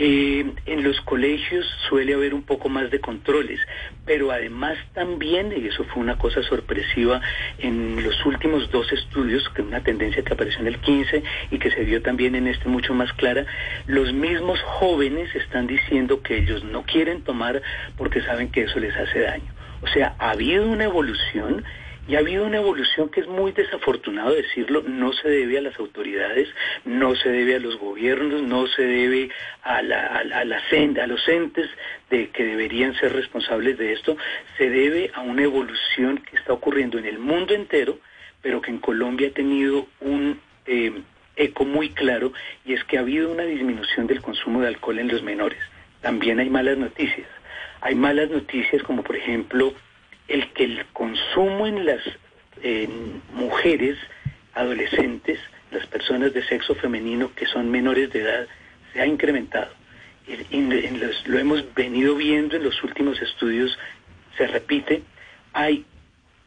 Eh, 0.00 0.46
en 0.66 0.84
los 0.84 1.00
colegios 1.00 1.66
suele 1.88 2.14
haber 2.14 2.32
un 2.32 2.44
poco 2.44 2.68
más 2.68 2.88
de 2.88 3.00
controles, 3.00 3.58
pero 4.06 4.30
además 4.30 4.78
también, 4.94 5.52
y 5.56 5.66
eso 5.66 5.82
fue 5.84 6.00
una 6.00 6.16
cosa 6.16 6.40
sorpresiva 6.44 7.20
en 7.58 8.04
los 8.04 8.24
últimos 8.24 8.70
dos 8.70 8.92
estudios, 8.92 9.48
que 9.48 9.62
una 9.62 9.82
tendencia 9.82 10.22
que 10.22 10.32
apareció 10.32 10.60
en 10.60 10.68
el 10.68 10.78
15 10.78 11.24
y 11.50 11.58
que 11.58 11.72
se 11.72 11.82
vio 11.82 12.00
también 12.00 12.36
en 12.36 12.46
este 12.46 12.68
mucho 12.68 12.94
más 12.94 13.12
clara, 13.14 13.44
los 13.88 14.12
mismos 14.12 14.60
jóvenes 14.62 15.34
están 15.34 15.66
diciendo 15.66 16.22
que 16.22 16.38
ellos 16.38 16.62
no 16.62 16.84
quieren 16.84 17.22
tomar 17.22 17.60
porque 17.96 18.22
saben 18.22 18.52
que 18.52 18.62
eso 18.62 18.78
les 18.78 18.96
hace 18.96 19.18
daño. 19.18 19.52
O 19.82 19.88
sea, 19.88 20.14
ha 20.20 20.30
habido 20.30 20.64
una 20.64 20.84
evolución 20.84 21.64
y 22.08 22.16
ha 22.16 22.20
habido 22.20 22.46
una 22.46 22.56
evolución 22.56 23.10
que 23.10 23.20
es 23.20 23.28
muy 23.28 23.52
desafortunado 23.52 24.34
decirlo, 24.34 24.82
no 24.82 25.12
se 25.12 25.28
debe 25.28 25.58
a 25.58 25.60
las 25.60 25.78
autoridades, 25.78 26.48
no 26.86 27.14
se 27.14 27.28
debe 27.28 27.56
a 27.56 27.58
los 27.58 27.76
gobiernos, 27.78 28.42
no 28.42 28.66
se 28.66 28.82
debe 28.82 29.28
a, 29.62 29.82
la, 29.82 30.06
a, 30.06 30.24
la, 30.24 30.58
a, 30.58 31.06
los 31.06 31.28
entes 31.28 31.68
de, 32.08 32.30
que 32.30 32.44
deberían 32.44 32.94
ser 32.94 33.12
responsables 33.12 33.76
de 33.76 33.92
esto, 33.92 34.16
se 34.56 34.70
debe 34.70 35.10
a 35.12 35.20
una 35.20 35.42
evolución 35.42 36.16
que 36.18 36.36
está 36.36 36.54
ocurriendo 36.54 36.98
en 36.98 37.04
el 37.04 37.18
mundo 37.18 37.54
entero, 37.54 37.98
pero 38.40 38.62
que 38.62 38.70
en 38.70 38.78
Colombia 38.78 39.28
ha 39.28 39.34
tenido 39.34 39.86
un 40.00 40.40
eh, 40.64 41.02
eco 41.36 41.66
muy 41.66 41.90
claro, 41.90 42.32
y 42.64 42.72
es 42.72 42.82
que 42.84 42.96
ha 42.96 43.00
habido 43.00 43.30
una 43.30 43.42
disminución 43.42 44.06
del 44.06 44.22
consumo 44.22 44.62
de 44.62 44.68
alcohol 44.68 44.98
en 44.98 45.08
los 45.08 45.22
menores. 45.22 45.60
También 46.00 46.40
hay 46.40 46.48
malas 46.48 46.78
noticias. 46.78 47.28
Hay 47.82 47.94
malas 47.94 48.30
noticias 48.30 48.82
como 48.82 49.02
por 49.02 49.14
ejemplo 49.14 49.74
el 50.28 50.52
que 50.52 50.64
el 50.64 50.86
consumo 50.92 51.66
en 51.66 51.86
las 51.86 52.02
mujeres 53.32 53.96
adolescentes, 54.54 55.38
las 55.70 55.86
personas 55.86 56.34
de 56.34 56.42
sexo 56.44 56.74
femenino 56.74 57.32
que 57.34 57.46
son 57.46 57.70
menores 57.70 58.12
de 58.12 58.20
edad, 58.22 58.46
se 58.92 59.00
ha 59.00 59.06
incrementado. 59.06 59.70
En, 60.50 60.72
en 60.72 61.00
los, 61.00 61.26
lo 61.26 61.38
hemos 61.38 61.74
venido 61.74 62.14
viendo 62.14 62.56
en 62.56 62.64
los 62.64 62.82
últimos 62.82 63.20
estudios, 63.22 63.78
se 64.36 64.46
repite, 64.46 65.02
hay 65.52 65.84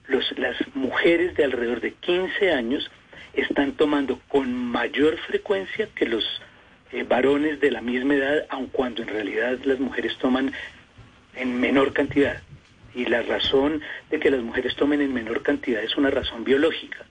los, 0.07 0.37
las 0.37 0.55
mujeres 0.75 1.35
de 1.35 1.45
alrededor 1.45 1.81
de 1.81 1.93
15 1.93 2.51
años 2.51 2.91
están 3.33 3.71
tomando 3.71 4.19
con 4.27 4.53
mayor 4.53 5.17
frecuencia 5.17 5.87
que 5.95 6.05
los 6.05 6.23
eh, 6.91 7.03
varones 7.03 7.59
de 7.61 7.71
la 7.71 7.81
misma 7.81 8.15
edad, 8.15 8.45
aun 8.49 8.67
cuando 8.67 9.01
en 9.01 9.07
realidad 9.07 9.57
las 9.63 9.79
mujeres 9.79 10.17
toman 10.17 10.51
en 11.35 11.59
menor 11.59 11.93
cantidad 11.93 12.41
y 12.93 13.05
la 13.05 13.21
razón 13.21 13.81
de 14.09 14.19
que 14.19 14.31
las 14.31 14.41
mujeres 14.41 14.75
tomen 14.75 15.01
en 15.01 15.13
menor 15.13 15.41
cantidad 15.43 15.83
es 15.83 15.95
una 15.97 16.09
razón 16.09 16.43
biológica. 16.43 17.05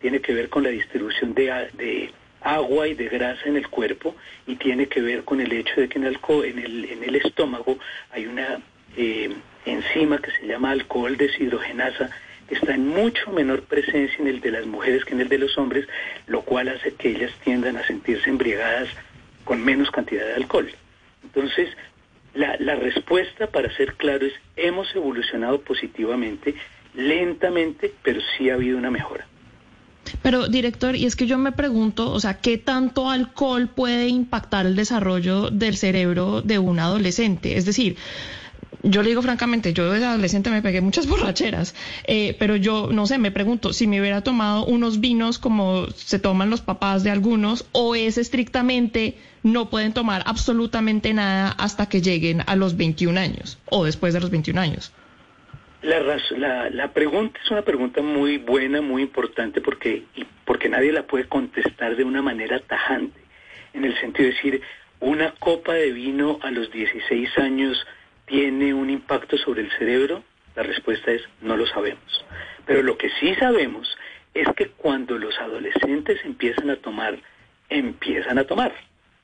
Tiene 0.00 0.20
que 0.20 0.32
ver 0.32 0.48
con 0.48 0.62
la 0.62 0.70
distribución 0.70 1.34
de, 1.34 1.68
de 1.74 2.10
agua 2.40 2.88
y 2.88 2.94
de 2.94 3.08
grasa 3.08 3.42
en 3.46 3.56
el 3.56 3.68
cuerpo 3.68 4.14
y 4.46 4.56
tiene 4.56 4.86
que 4.86 5.00
ver 5.00 5.24
con 5.24 5.40
el 5.40 5.52
hecho 5.52 5.80
de 5.80 5.88
que 5.88 5.98
en, 5.98 6.06
alcohol, 6.06 6.44
en, 6.44 6.58
el, 6.58 6.84
en 6.84 7.04
el 7.04 7.16
estómago 7.16 7.78
hay 8.10 8.26
una 8.26 8.60
eh, 8.96 9.30
enzima 9.66 10.18
que 10.18 10.30
se 10.30 10.46
llama 10.46 10.70
alcohol 10.70 11.16
deshidrogenasa 11.16 12.10
que 12.48 12.54
está 12.54 12.74
en 12.74 12.88
mucho 12.88 13.30
menor 13.30 13.62
presencia 13.62 14.16
en 14.18 14.26
el 14.26 14.40
de 14.40 14.50
las 14.50 14.66
mujeres 14.66 15.04
que 15.04 15.12
en 15.12 15.20
el 15.20 15.28
de 15.28 15.38
los 15.38 15.58
hombres, 15.58 15.86
lo 16.26 16.40
cual 16.42 16.68
hace 16.68 16.94
que 16.94 17.10
ellas 17.10 17.30
tiendan 17.44 17.76
a 17.76 17.86
sentirse 17.86 18.30
embriagadas 18.30 18.88
con 19.44 19.62
menos 19.62 19.90
cantidad 19.90 20.26
de 20.26 20.34
alcohol. 20.34 20.70
Entonces, 21.22 21.68
la, 22.34 22.56
la, 22.58 22.74
respuesta, 22.74 23.48
para 23.48 23.74
ser 23.76 23.94
claro, 23.94 24.26
es 24.26 24.34
hemos 24.56 24.94
evolucionado 24.94 25.60
positivamente, 25.60 26.54
lentamente, 26.94 27.92
pero 28.02 28.20
sí 28.36 28.50
ha 28.50 28.54
habido 28.54 28.78
una 28.78 28.90
mejora. 28.90 29.26
Pero, 30.22 30.48
director, 30.48 30.96
y 30.96 31.06
es 31.06 31.16
que 31.16 31.26
yo 31.26 31.38
me 31.38 31.52
pregunto, 31.52 32.10
o 32.10 32.20
sea, 32.20 32.34
¿qué 32.34 32.58
tanto 32.58 33.10
alcohol 33.10 33.68
puede 33.68 34.08
impactar 34.08 34.66
el 34.66 34.76
desarrollo 34.76 35.50
del 35.50 35.76
cerebro 35.76 36.42
de 36.42 36.58
un 36.58 36.78
adolescente? 36.78 37.56
Es 37.56 37.66
decir, 37.66 37.96
yo 38.82 39.02
le 39.02 39.10
digo 39.10 39.22
francamente, 39.22 39.72
yo 39.72 39.90
de 39.90 40.04
adolescente 40.04 40.50
me 40.50 40.62
pegué 40.62 40.80
muchas 40.80 41.06
borracheras, 41.08 41.74
eh, 42.06 42.36
pero 42.38 42.56
yo 42.56 42.90
no 42.92 43.06
sé, 43.06 43.18
me 43.18 43.30
pregunto 43.30 43.72
si 43.72 43.86
me 43.86 44.00
hubiera 44.00 44.22
tomado 44.22 44.64
unos 44.64 45.00
vinos 45.00 45.38
como 45.38 45.86
se 45.94 46.18
toman 46.18 46.50
los 46.50 46.60
papás 46.60 47.02
de 47.04 47.10
algunos, 47.10 47.66
o 47.72 47.94
es 47.94 48.18
estrictamente 48.18 49.16
no 49.42 49.70
pueden 49.70 49.92
tomar 49.92 50.22
absolutamente 50.26 51.12
nada 51.14 51.50
hasta 51.58 51.88
que 51.88 52.00
lleguen 52.00 52.42
a 52.46 52.56
los 52.56 52.76
21 52.76 53.18
años 53.18 53.58
o 53.66 53.84
después 53.84 54.14
de 54.14 54.20
los 54.20 54.30
21 54.30 54.60
años. 54.60 54.92
La, 55.82 56.70
la, 56.70 56.92
pregunta 56.92 57.38
es 57.44 57.50
una 57.52 57.62
pregunta 57.62 58.02
muy 58.02 58.38
buena, 58.38 58.80
muy 58.80 59.02
importante, 59.02 59.60
porque, 59.60 60.02
porque 60.44 60.68
nadie 60.68 60.90
la 60.90 61.04
puede 61.04 61.28
contestar 61.28 61.94
de 61.94 62.02
una 62.02 62.20
manera 62.20 62.58
tajante, 62.58 63.20
en 63.74 63.84
el 63.84 63.98
sentido 64.00 64.28
de 64.28 64.34
decir, 64.34 64.62
una 64.98 65.32
copa 65.38 65.74
de 65.74 65.92
vino 65.92 66.40
a 66.42 66.50
los 66.50 66.72
16 66.72 67.38
años 67.38 67.86
tiene 68.26 68.74
un 68.74 68.90
impacto 68.90 69.38
sobre 69.38 69.62
el 69.62 69.70
cerebro? 69.78 70.24
La 70.56 70.64
respuesta 70.64 71.12
es 71.12 71.22
no 71.40 71.56
lo 71.56 71.66
sabemos. 71.66 72.24
Pero 72.66 72.82
lo 72.82 72.98
que 72.98 73.10
sí 73.20 73.34
sabemos 73.36 73.96
es 74.34 74.48
que 74.56 74.68
cuando 74.70 75.16
los 75.16 75.38
adolescentes 75.38 76.18
empiezan 76.24 76.70
a 76.70 76.76
tomar, 76.76 77.18
empiezan 77.68 78.38
a 78.38 78.44
tomar. 78.44 78.72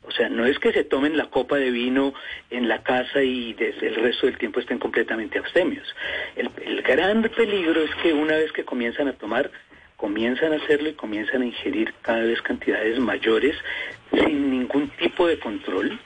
O 0.06 0.10
sea, 0.10 0.28
no 0.28 0.44
es 0.44 0.58
que 0.58 0.72
se 0.72 0.84
tomen 0.84 1.16
la 1.16 1.26
copa 1.26 1.56
de 1.56 1.70
vino 1.70 2.14
en 2.50 2.68
la 2.68 2.82
casa 2.82 3.22
y 3.22 3.54
desde 3.54 3.88
el 3.88 3.94
resto 3.96 4.26
del 4.26 4.38
tiempo 4.38 4.60
estén 4.60 4.78
completamente 4.78 5.38
abstemios. 5.38 5.86
El, 6.36 6.50
gran 6.82 7.22
peligro 7.22 7.82
es 7.82 7.94
que 8.02 8.12
una 8.12 8.36
vez 8.36 8.52
que 8.52 8.64
comienzan 8.64 9.08
a 9.08 9.14
tomar, 9.14 9.50
comienzan 9.96 10.52
a 10.52 10.56
hacerlo 10.56 10.90
y 10.90 10.94
comienzan 10.94 11.42
a 11.42 11.46
ingerir 11.46 11.94
cada 12.02 12.22
vez 12.22 12.42
cantidades 12.42 12.98
mayores 12.98 13.56
sin 14.12 14.50
ningún 14.50 14.90
tipo 14.90 15.26
de 15.26 15.38
control. 15.38 15.98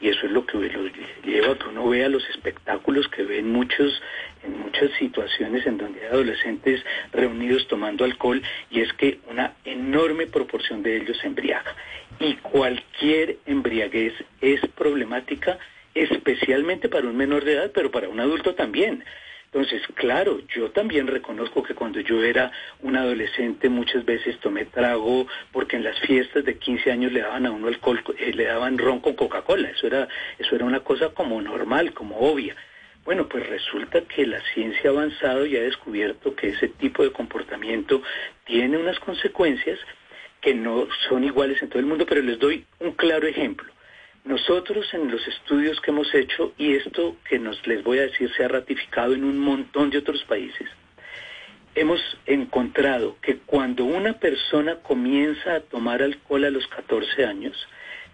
Y 0.00 0.08
eso 0.08 0.26
es 0.26 0.32
lo 0.32 0.46
que 0.46 0.58
lo 0.58 0.88
lleva 1.24 1.52
a 1.52 1.58
que 1.58 1.68
uno 1.68 1.88
vea 1.88 2.08
los 2.08 2.28
espectáculos 2.30 3.08
que 3.08 3.22
ven 3.24 3.52
muchos 3.52 4.00
en 4.42 4.58
muchas 4.58 4.90
situaciones 4.98 5.66
en 5.66 5.78
donde 5.78 6.00
hay 6.00 6.06
adolescentes 6.06 6.84
reunidos 7.12 7.66
tomando 7.68 8.04
alcohol 8.04 8.42
y 8.70 8.80
es 8.80 8.92
que 8.94 9.18
una 9.30 9.54
enorme 9.64 10.26
proporción 10.26 10.82
de 10.82 10.96
ellos 10.96 11.18
se 11.18 11.26
embriaga. 11.26 11.74
Y 12.20 12.34
cualquier 12.36 13.38
embriaguez 13.46 14.14
es 14.40 14.60
problemática, 14.76 15.58
especialmente 15.94 16.88
para 16.88 17.06
un 17.06 17.16
menor 17.16 17.44
de 17.44 17.54
edad, 17.54 17.70
pero 17.74 17.90
para 17.90 18.08
un 18.08 18.20
adulto 18.20 18.54
también. 18.54 19.04
Entonces, 19.52 19.82
claro, 19.94 20.40
yo 20.56 20.70
también 20.70 21.06
reconozco 21.06 21.62
que 21.62 21.74
cuando 21.74 22.00
yo 22.00 22.22
era 22.22 22.50
un 22.80 22.96
adolescente 22.96 23.68
muchas 23.68 24.02
veces 24.02 24.40
tomé 24.40 24.64
trago 24.64 25.26
porque 25.52 25.76
en 25.76 25.84
las 25.84 26.00
fiestas 26.00 26.46
de 26.46 26.56
15 26.56 26.90
años 26.90 27.12
le 27.12 27.20
daban 27.20 27.44
a 27.44 27.50
uno 27.50 27.68
alcohol, 27.68 28.02
eh, 28.18 28.32
le 28.32 28.44
daban 28.44 28.78
ron 28.78 29.00
con 29.00 29.12
Coca-Cola. 29.12 29.68
Eso 29.68 29.86
era, 29.86 30.08
eso 30.38 30.54
era 30.54 30.64
una 30.64 30.80
cosa 30.80 31.10
como 31.10 31.42
normal, 31.42 31.92
como 31.92 32.16
obvia. 32.16 32.56
Bueno, 33.04 33.28
pues 33.28 33.44
resulta 33.48 34.02
que 34.02 34.26
la 34.26 34.40
ciencia 34.54 34.90
ha 34.90 34.92
avanzado 34.92 35.44
y 35.44 35.56
ha 35.56 35.62
descubierto 35.62 36.36
que 36.36 36.50
ese 36.50 36.68
tipo 36.68 37.02
de 37.02 37.10
comportamiento 37.10 38.00
tiene 38.44 38.78
unas 38.78 38.98
consecuencias 39.00 39.80
que 40.40 40.54
no 40.54 40.86
son 41.08 41.24
iguales 41.24 41.60
en 41.62 41.68
todo 41.68 41.80
el 41.80 41.86
mundo, 41.86 42.06
pero 42.06 42.22
les 42.22 42.38
doy 42.38 42.64
un 42.78 42.92
claro 42.92 43.26
ejemplo. 43.26 43.72
Nosotros 44.24 44.86
en 44.94 45.10
los 45.10 45.26
estudios 45.26 45.80
que 45.80 45.90
hemos 45.90 46.14
hecho, 46.14 46.52
y 46.56 46.74
esto 46.74 47.16
que 47.28 47.40
nos 47.40 47.66
les 47.66 47.82
voy 47.82 47.98
a 47.98 48.02
decir 48.02 48.30
se 48.36 48.44
ha 48.44 48.48
ratificado 48.48 49.14
en 49.14 49.24
un 49.24 49.36
montón 49.36 49.90
de 49.90 49.98
otros 49.98 50.22
países, 50.24 50.68
hemos 51.74 52.00
encontrado 52.26 53.16
que 53.20 53.38
cuando 53.38 53.84
una 53.84 54.12
persona 54.12 54.76
comienza 54.76 55.56
a 55.56 55.60
tomar 55.60 56.02
alcohol 56.02 56.44
a 56.44 56.50
los 56.50 56.68
14 56.68 57.24
años, 57.24 57.56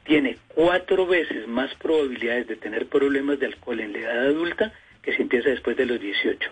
tiene 0.09 0.38
cuatro 0.49 1.07
veces 1.07 1.47
más 1.47 1.73
probabilidades 1.75 2.49
de 2.49 2.57
tener 2.57 2.87
problemas 2.87 3.38
de 3.38 3.47
alcohol 3.47 3.79
en 3.79 3.92
la 3.92 3.99
edad 3.99 4.27
adulta 4.29 4.73
que 5.03 5.12
si 5.12 5.21
empieza 5.21 5.51
después 5.51 5.77
de 5.77 5.85
los 5.85 6.01
18. 6.01 6.51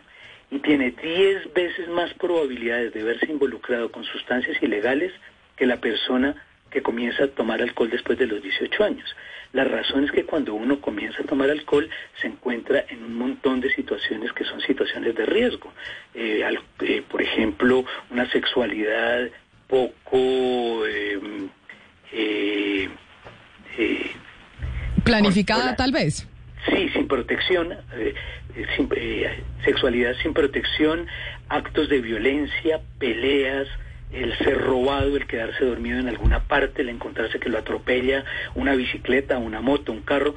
Y 0.51 0.59
tiene 0.59 0.91
diez 0.91 1.53
veces 1.55 1.89
más 1.89 2.13
probabilidades 2.15 2.93
de 2.93 3.03
verse 3.03 3.25
involucrado 3.33 3.91
con 3.91 4.05
sustancias 4.05 4.63
ilegales 4.63 5.11
que 5.57 5.65
la 5.65 5.79
persona 5.79 6.37
que 6.71 6.83
comienza 6.83 7.25
a 7.25 7.29
tomar 7.29 7.63
alcohol 7.63 7.89
después 7.89 8.19
de 8.19 8.27
los 8.27 8.43
18 8.43 8.85
años. 8.85 9.17
La 9.55 9.65
razón 9.65 10.05
es 10.05 10.13
que 10.13 10.25
cuando 10.25 10.53
uno 10.53 10.79
comienza 10.83 11.23
a 11.23 11.27
tomar 11.27 11.49
alcohol 11.49 11.89
se 12.21 12.27
encuentra 12.27 12.85
en 12.91 13.05
un 13.05 13.15
montón 13.15 13.61
de 13.63 13.75
situaciones 13.75 14.35
que 14.35 14.45
son 14.45 14.61
situaciones 14.61 15.15
de 15.15 15.25
riesgo. 15.25 15.73
Eh, 16.13 16.47
eh, 16.81 17.03
por 17.11 17.23
ejemplo, 17.23 17.87
una 18.11 18.31
sexualidad 18.31 19.31
poco... 19.67 20.87
Eh, 20.87 21.49
planificada 25.05 25.77
tal 25.77 25.93
vez. 25.93 26.29
Sí, 26.69 26.89
sin 26.91 27.07
protección, 27.07 27.75
sin, 28.77 28.89
sexualidad 29.65 30.15
sin 30.23 30.35
protección, 30.35 31.07
actos 31.49 31.89
de 31.89 32.01
violencia, 32.01 32.81
peleas, 32.99 33.69
el 34.13 34.37
ser 34.39 34.59
robado, 34.59 35.17
el 35.17 35.27
quedarse 35.27 35.65
dormido 35.65 35.99
en 35.99 36.09
alguna 36.09 36.41
parte, 36.41 36.83
el 36.83 36.89
encontrarse 36.89 37.39
que 37.39 37.49
lo 37.49 37.59
atropella 37.59 38.25
una 38.55 38.75
bicicleta, 38.75 39.39
una 39.39 39.61
moto, 39.61 39.93
un 39.93 40.03
carro, 40.03 40.35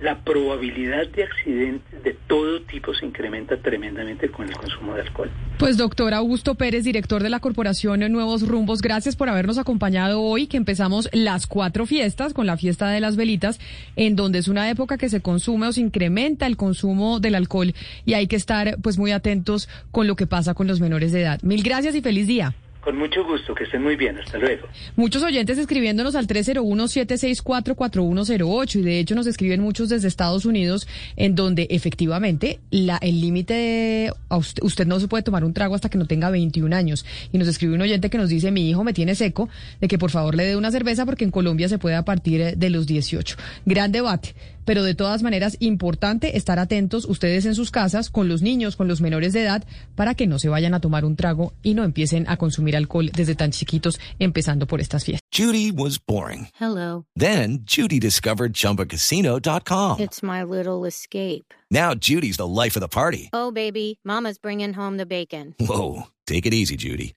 la 0.00 0.18
probabilidad 0.24 1.06
de 1.08 1.24
accidentes 1.24 2.02
de 2.02 2.16
todo 2.26 2.62
tipo 2.62 2.94
se 2.94 3.04
incrementa 3.04 3.56
tremendamente 3.58 4.30
con 4.30 4.48
el 4.48 4.54
consumo 4.54 4.94
de 4.94 5.02
alcohol. 5.02 5.30
Pues 5.58 5.76
doctor 5.76 6.14
Augusto 6.14 6.54
Pérez, 6.54 6.84
director 6.84 7.22
de 7.22 7.28
la 7.28 7.40
Corporación 7.40 8.00
Nuevos 8.10 8.46
Rumbos, 8.48 8.80
gracias 8.80 9.14
por 9.14 9.28
habernos 9.28 9.58
acompañado 9.58 10.22
hoy, 10.22 10.46
que 10.46 10.56
empezamos 10.56 11.10
las 11.12 11.46
cuatro 11.46 11.84
fiestas 11.84 12.32
con 12.32 12.46
la 12.46 12.56
fiesta 12.56 12.88
de 12.88 13.00
las 13.00 13.16
velitas, 13.16 13.60
en 13.96 14.16
donde 14.16 14.38
es 14.38 14.48
una 14.48 14.70
época 14.70 14.96
que 14.96 15.10
se 15.10 15.20
consume 15.20 15.66
o 15.66 15.72
se 15.72 15.82
incrementa 15.82 16.46
el 16.46 16.56
consumo 16.56 17.20
del 17.20 17.34
alcohol 17.34 17.74
y 18.06 18.14
hay 18.14 18.26
que 18.26 18.36
estar 18.36 18.76
pues 18.82 18.96
muy 18.96 19.12
atentos 19.12 19.68
con 19.90 20.06
lo 20.06 20.16
que 20.16 20.26
pasa 20.26 20.54
con 20.54 20.66
los 20.66 20.80
menores 20.80 21.12
de 21.12 21.22
edad. 21.22 21.40
Mil 21.42 21.62
gracias 21.62 21.94
y 21.94 22.00
feliz 22.00 22.26
día. 22.26 22.54
Con 22.80 22.96
mucho 22.96 23.22
gusto, 23.24 23.54
que 23.54 23.64
estén 23.64 23.82
muy 23.82 23.96
bien, 23.96 24.16
hasta 24.18 24.38
luego. 24.38 24.66
Muchos 24.96 25.22
oyentes 25.22 25.58
escribiéndonos 25.58 26.14
al 26.14 26.26
301-764-4108 26.26 28.76
y 28.76 28.82
de 28.82 28.98
hecho 28.98 29.14
nos 29.14 29.26
escriben 29.26 29.60
muchos 29.60 29.90
desde 29.90 30.08
Estados 30.08 30.46
Unidos 30.46 30.88
en 31.16 31.34
donde 31.34 31.66
efectivamente 31.70 32.58
la, 32.70 32.96
el 33.02 33.20
límite, 33.20 34.10
usted, 34.30 34.62
usted, 34.62 34.86
no 34.86 34.98
se 34.98 35.08
puede 35.08 35.22
tomar 35.22 35.44
un 35.44 35.52
trago 35.52 35.74
hasta 35.74 35.90
que 35.90 35.98
no 35.98 36.06
tenga 36.06 36.30
21 36.30 36.74
años. 36.74 37.04
Y 37.32 37.38
nos 37.38 37.48
escribe 37.48 37.74
un 37.74 37.82
oyente 37.82 38.08
que 38.08 38.16
nos 38.16 38.30
dice, 38.30 38.50
mi 38.50 38.70
hijo 38.70 38.82
me 38.82 38.94
tiene 38.94 39.14
seco, 39.14 39.50
de 39.80 39.86
que 39.86 39.98
por 39.98 40.10
favor 40.10 40.34
le 40.34 40.44
dé 40.44 40.56
una 40.56 40.70
cerveza 40.70 41.04
porque 41.04 41.24
en 41.24 41.30
Colombia 41.30 41.68
se 41.68 41.76
puede 41.78 41.96
a 41.96 42.06
partir 42.06 42.56
de 42.56 42.70
los 42.70 42.86
18. 42.86 43.36
Gran 43.66 43.92
debate 43.92 44.34
pero 44.70 44.84
de 44.84 44.94
todas 44.94 45.24
maneras 45.24 45.56
importante 45.58 46.36
estar 46.36 46.60
atentos 46.60 47.04
ustedes 47.04 47.44
en 47.44 47.56
sus 47.56 47.72
casas 47.72 48.08
con 48.08 48.28
los 48.28 48.40
niños, 48.40 48.76
con 48.76 48.86
los 48.86 49.00
menores 49.00 49.32
de 49.32 49.42
edad, 49.42 49.64
para 49.96 50.14
que 50.14 50.28
no 50.28 50.38
se 50.38 50.48
vayan 50.48 50.74
a 50.74 50.80
tomar 50.80 51.04
un 51.04 51.16
trago 51.16 51.52
y 51.64 51.74
no 51.74 51.82
empiecen 51.82 52.24
a 52.28 52.36
consumir 52.36 52.76
alcohol 52.76 53.10
desde 53.12 53.34
tan 53.34 53.50
chiquitos, 53.50 53.98
empezando 54.20 54.68
por 54.68 54.80
estas 54.80 55.04
fiestas. 55.04 55.28
Judy 55.36 55.72
was 55.72 55.98
boring. 55.98 56.50
Hello. 56.60 57.04
Then 57.16 57.64
Judy 57.64 57.98
discovered 57.98 58.52
ChumbaCasino.com. 58.52 59.98
It's 59.98 60.22
my 60.22 60.44
little 60.44 60.86
escape. 60.86 61.52
Now 61.68 61.96
Judy's 61.96 62.36
the 62.36 62.46
life 62.46 62.76
of 62.76 62.80
the 62.80 62.86
party. 62.86 63.28
Oh, 63.32 63.50
baby, 63.50 63.98
mama's 64.04 64.38
bringing 64.38 64.74
home 64.74 64.98
the 64.98 65.06
bacon. 65.06 65.56
Whoa, 65.58 66.04
take 66.28 66.46
it 66.46 66.54
easy, 66.54 66.76
Judy. 66.76 67.16